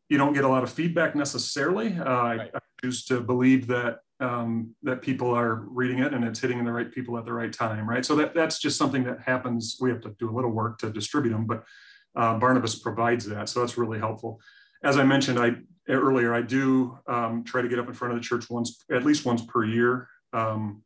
you 0.10 0.18
don't 0.18 0.34
get 0.34 0.46
a 0.46 0.48
lot 0.48 0.64
of 0.64 0.72
feedback 0.72 1.16
necessarily. 1.16 1.98
Uh, 1.98 2.04
right. 2.04 2.52
I, 2.54 2.58
I 2.58 2.60
choose 2.82 3.06
to 3.06 3.20
believe 3.22 3.68
that 3.68 4.00
um, 4.22 4.76
that 4.84 5.02
people 5.02 5.36
are 5.36 5.56
reading 5.68 6.00
it 6.00 6.14
and 6.14 6.24
it's 6.24 6.40
hitting 6.40 6.64
the 6.64 6.72
right 6.72 6.92
people 6.92 7.18
at 7.18 7.26
the 7.26 7.34
right 7.34 7.52
time, 7.52 7.90
right? 7.90 8.06
So 8.06 8.16
that, 8.18 8.34
that's 8.34 8.60
just 8.60 8.78
something 8.78 9.04
that 9.04 9.20
happens. 9.22 9.78
We 9.82 9.90
have 9.90 10.02
to 10.02 10.16
do 10.20 10.30
a 10.30 10.36
little 10.36 10.52
work 10.52 10.78
to 10.80 10.92
distribute 10.92 11.32
them, 11.32 11.46
but 11.46 11.64
uh, 12.16 12.38
Barnabas 12.38 12.76
provides 12.76 13.26
that. 13.26 13.50
So 13.50 13.62
that's 13.62 13.78
really 13.78 14.00
helpful. 14.00 14.40
As 14.84 14.98
I 14.98 15.04
mentioned 15.04 15.40
I 15.40 15.56
earlier, 15.90 16.34
I 16.34 16.42
do 16.42 16.98
um, 17.08 17.44
try 17.44 17.62
to 17.62 17.68
get 17.68 17.80
up 17.80 17.88
in 17.88 17.94
front 17.94 18.14
of 18.14 18.20
the 18.20 18.24
church 18.24 18.50
once, 18.50 18.84
at 18.92 19.04
least 19.04 19.26
once 19.26 19.42
per 19.44 19.64
year, 19.64 20.08
um, 20.34 20.84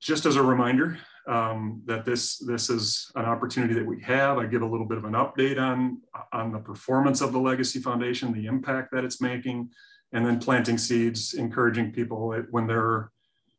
just 0.00 0.26
as 0.26 0.36
a 0.36 0.42
reminder 0.42 0.98
um, 1.28 1.82
that 1.84 2.04
this 2.04 2.38
this 2.38 2.70
is 2.70 3.10
an 3.14 3.26
opportunity 3.26 3.74
that 3.74 3.86
we 3.86 4.00
have. 4.02 4.38
I 4.38 4.46
give 4.46 4.62
a 4.62 4.66
little 4.66 4.86
bit 4.86 4.98
of 4.98 5.04
an 5.04 5.12
update 5.12 5.60
on 5.60 6.00
on 6.32 6.52
the 6.52 6.58
performance 6.58 7.20
of 7.20 7.32
the 7.32 7.38
Legacy 7.38 7.80
Foundation, 7.80 8.32
the 8.32 8.46
impact 8.46 8.90
that 8.92 9.04
it's 9.04 9.20
making, 9.20 9.70
and 10.12 10.24
then 10.24 10.38
planting 10.38 10.78
seeds, 10.78 11.34
encouraging 11.34 11.92
people 11.92 12.34
when 12.50 12.66
they're 12.66 13.10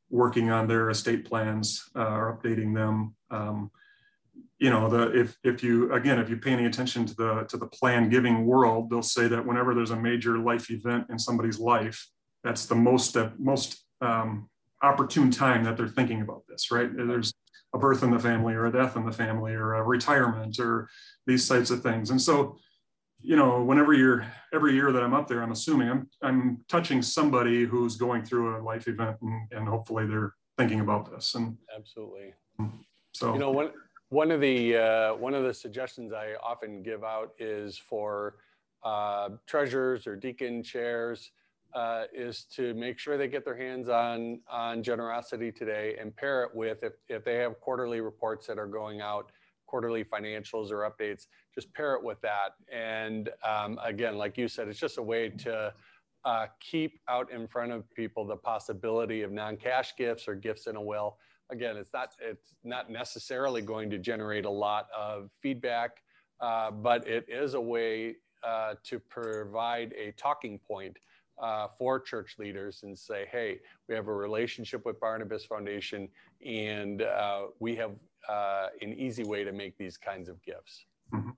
working 0.10 0.50
on 0.50 0.68
their 0.68 0.90
estate 0.90 1.26
plans 1.26 1.90
uh, 1.96 2.10
or 2.10 2.38
updating 2.38 2.74
them. 2.74 3.16
Um, 3.30 3.72
you 4.58 4.70
know, 4.70 4.90
the 4.90 5.18
if 5.18 5.38
if 5.44 5.64
you 5.64 5.94
again 5.94 6.20
if 6.20 6.30
you 6.30 6.38
pay 6.38 6.52
any 6.52 6.66
attention 6.66 7.06
to 7.06 7.16
the 7.16 7.44
to 7.50 7.58
the 7.58 7.68
plan 7.68 8.10
giving 8.10 8.46
world, 8.46 8.90
they'll 8.90 9.02
say 9.02 9.28
that 9.28 9.46
whenever 9.46 9.74
there's 9.74 9.92
a 9.92 9.96
major 9.96 10.38
life 10.38 10.70
event 10.70 11.06
in 11.10 11.18
somebody's 11.18 11.60
life, 11.60 12.08
that's 12.44 12.66
the 12.66 12.76
most 12.76 13.16
uh, 13.16 13.30
most 13.38 13.86
um, 14.02 14.50
opportune 14.82 15.32
time 15.32 15.64
that 15.64 15.78
they're 15.78 15.88
thinking 15.88 16.22
about 16.22 16.44
this, 16.48 16.72
right? 16.72 16.90
There's 16.96 17.34
a 17.74 17.78
birth 17.78 18.04
in 18.04 18.12
the 18.12 18.20
family 18.20 18.54
or 18.54 18.66
a 18.66 18.72
death 18.72 18.98
in 18.98 19.06
the 19.06 19.12
family 19.12 19.54
or 19.54 19.76
a 19.76 19.84
retirement 19.84 20.60
or 20.60 20.90
these 21.26 21.48
types 21.48 21.70
of 21.70 21.82
things, 21.82 22.10
and 22.10 22.22
so 22.22 22.58
you 23.22 23.36
know, 23.36 23.62
whenever 23.64 23.94
you're 23.94 24.26
every 24.54 24.74
year 24.74 24.92
that 24.92 25.04
I'm 25.04 25.14
up 25.14 25.28
there, 25.28 25.42
I'm 25.44 25.52
assuming 25.52 25.90
I'm 25.90 26.10
I'm 26.22 26.64
touching 26.68 27.02
somebody 27.02 27.66
who's 27.66 27.96
going 27.96 28.24
through 28.24 28.58
a 28.58 28.60
life 28.62 28.88
event, 28.88 29.18
and, 29.22 29.48
and 29.52 29.68
hopefully 29.68 30.06
they're 30.06 30.34
thinking 30.58 30.80
about 30.80 31.12
this. 31.12 31.36
And 31.36 31.58
absolutely. 31.76 32.34
So 33.14 33.34
you 33.34 33.40
know, 33.40 33.52
one 33.52 33.72
one 34.10 34.32
of 34.32 34.42
the 34.42 34.78
uh, 34.78 35.16
one 35.16 35.34
of 35.34 35.44
the 35.44 35.54
suggestions 35.54 36.14
I 36.14 36.34
often 36.42 36.82
give 36.82 37.04
out 37.04 37.34
is 37.40 37.78
for 37.78 38.36
uh, 38.84 39.30
treasurers 39.46 40.08
or 40.08 40.16
deacon 40.16 40.64
chairs 40.64 41.32
uh, 41.74 42.04
is 42.14 42.46
to 42.56 42.74
make 42.74 42.98
sure 42.98 43.18
they 43.18 43.28
get 43.28 43.44
their 43.44 43.58
hands 43.58 43.90
on 43.90 44.40
on 44.50 44.82
generosity 44.82 45.52
today 45.52 45.98
and 46.00 46.16
pair 46.16 46.44
it 46.44 46.56
with 46.56 46.84
if 46.84 46.94
if 47.10 47.26
they 47.26 47.36
have 47.36 47.60
quarterly 47.60 48.00
reports 48.00 48.48
that 48.48 48.58
are 48.58 48.68
going 48.68 49.02
out 49.02 49.32
quarterly 49.70 50.04
financials 50.04 50.72
or 50.72 50.90
updates, 50.90 51.28
just 51.54 51.72
pair 51.74 51.94
it 51.94 52.04
with 52.04 52.20
that. 52.22 52.56
And 52.74 53.30
um, 53.48 53.80
again, 53.84 54.18
like 54.18 54.36
you 54.38 54.48
said, 54.48 54.68
it's 54.68 54.80
just 54.80 54.98
a 54.98 55.04
way 55.04 55.30
to 55.30 55.74
uh, 56.26 56.48
keep 56.60 57.00
out 57.08 57.32
in 57.32 57.48
front 57.48 57.72
of 57.72 57.90
people 57.94 58.26
the 58.26 58.36
possibility 58.36 59.22
of 59.22 59.32
non-cash 59.32 59.96
gifts 59.96 60.28
or 60.28 60.34
gifts 60.36 60.66
in 60.68 60.76
a 60.76 60.82
will. 60.82 61.18
Again, 61.52 61.78
it's 61.78 61.94
not 61.94 62.10
it's 62.20 62.54
not 62.64 62.90
necessarily 62.90 63.62
going 63.62 63.90
to 63.92 63.98
generate 63.98 64.46
a 64.46 64.50
lot 64.50 64.88
of 64.98 65.30
feedback, 65.42 66.02
uh, 66.42 66.72
but 66.72 67.08
it 67.08 67.26
is 67.28 67.54
a 67.54 67.62
way 67.62 68.16
uh, 68.44 68.74
to 68.84 69.00
provide 69.00 69.94
a 69.94 70.12
talking 70.14 70.60
point 70.60 70.98
uh, 71.42 71.68
for 71.78 72.00
church 72.00 72.36
leaders 72.38 72.82
and 72.84 72.98
say, 72.98 73.26
hey, 73.32 73.60
we 73.88 73.96
have 73.96 74.08
a 74.08 74.14
relationship 74.14 74.86
with 74.86 75.00
Barnabas 75.00 75.46
Foundation 75.46 76.10
and 76.46 77.02
uh, 77.02 77.44
we 77.60 77.76
have 77.76 77.92
uh, 78.30 78.68
an 78.82 78.94
easy 78.94 79.24
way 79.24 79.44
to 79.44 79.52
make 79.52 79.78
these 79.78 79.98
kinds 79.98 80.30
of 80.30 80.42
gifts. 80.44 80.86
Mm-hmm. 81.14 81.32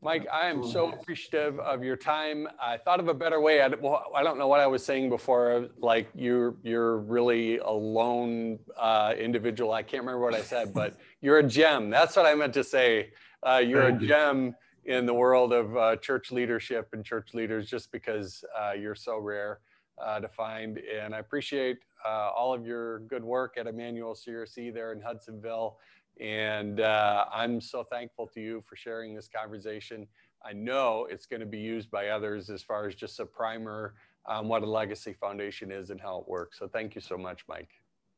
Mike, 0.00 0.28
I 0.32 0.48
am 0.48 0.64
so 0.64 0.92
appreciative 0.92 1.58
of 1.58 1.82
your 1.82 1.96
time. 1.96 2.46
I 2.62 2.76
thought 2.76 3.00
of 3.00 3.08
a 3.08 3.14
better 3.14 3.40
way. 3.40 3.60
I, 3.60 3.66
well, 3.66 4.04
I 4.14 4.22
don't 4.22 4.38
know 4.38 4.46
what 4.46 4.60
I 4.60 4.66
was 4.68 4.84
saying 4.84 5.08
before. 5.08 5.68
Like 5.76 6.08
you're 6.14 6.54
you're 6.62 6.98
really 6.98 7.58
a 7.58 7.70
lone 7.70 8.60
uh, 8.76 9.14
individual. 9.18 9.72
I 9.72 9.82
can't 9.82 10.04
remember 10.04 10.20
what 10.20 10.34
I 10.34 10.42
said, 10.42 10.72
but 10.72 10.96
you're 11.20 11.38
a 11.38 11.42
gem. 11.42 11.90
That's 11.90 12.14
what 12.14 12.26
I 12.26 12.34
meant 12.36 12.54
to 12.54 12.62
say. 12.62 13.10
Uh, 13.42 13.56
you're 13.56 13.88
a 13.88 13.92
gem 13.92 14.54
in 14.84 15.04
the 15.04 15.14
world 15.14 15.52
of 15.52 15.76
uh, 15.76 15.96
church 15.96 16.30
leadership 16.30 16.90
and 16.92 17.04
church 17.04 17.34
leaders, 17.34 17.68
just 17.68 17.90
because 17.90 18.44
uh, 18.56 18.72
you're 18.72 18.94
so 18.94 19.18
rare 19.18 19.58
uh, 20.04 20.20
to 20.20 20.28
find. 20.28 20.78
And 20.78 21.14
I 21.14 21.18
appreciate 21.18 21.78
uh, 22.06 22.30
all 22.36 22.54
of 22.54 22.66
your 22.66 23.00
good 23.00 23.24
work 23.24 23.56
at 23.58 23.66
Emmanuel 23.66 24.14
CRC 24.14 24.72
there 24.72 24.92
in 24.92 25.00
Hudsonville. 25.00 25.78
And 26.20 26.80
uh, 26.80 27.26
I'm 27.32 27.60
so 27.60 27.84
thankful 27.84 28.26
to 28.28 28.40
you 28.40 28.62
for 28.66 28.76
sharing 28.76 29.14
this 29.14 29.28
conversation. 29.28 30.06
I 30.44 30.52
know 30.52 31.06
it's 31.10 31.26
going 31.26 31.40
to 31.40 31.46
be 31.46 31.58
used 31.58 31.90
by 31.90 32.08
others 32.08 32.50
as 32.50 32.62
far 32.62 32.86
as 32.86 32.94
just 32.94 33.20
a 33.20 33.26
primer 33.26 33.94
on 34.26 34.48
what 34.48 34.62
a 34.62 34.66
legacy 34.66 35.12
foundation 35.12 35.70
is 35.70 35.90
and 35.90 36.00
how 36.00 36.18
it 36.18 36.28
works. 36.28 36.58
So 36.58 36.68
thank 36.68 36.94
you 36.94 37.00
so 37.00 37.16
much, 37.16 37.44
Mike. 37.48 37.70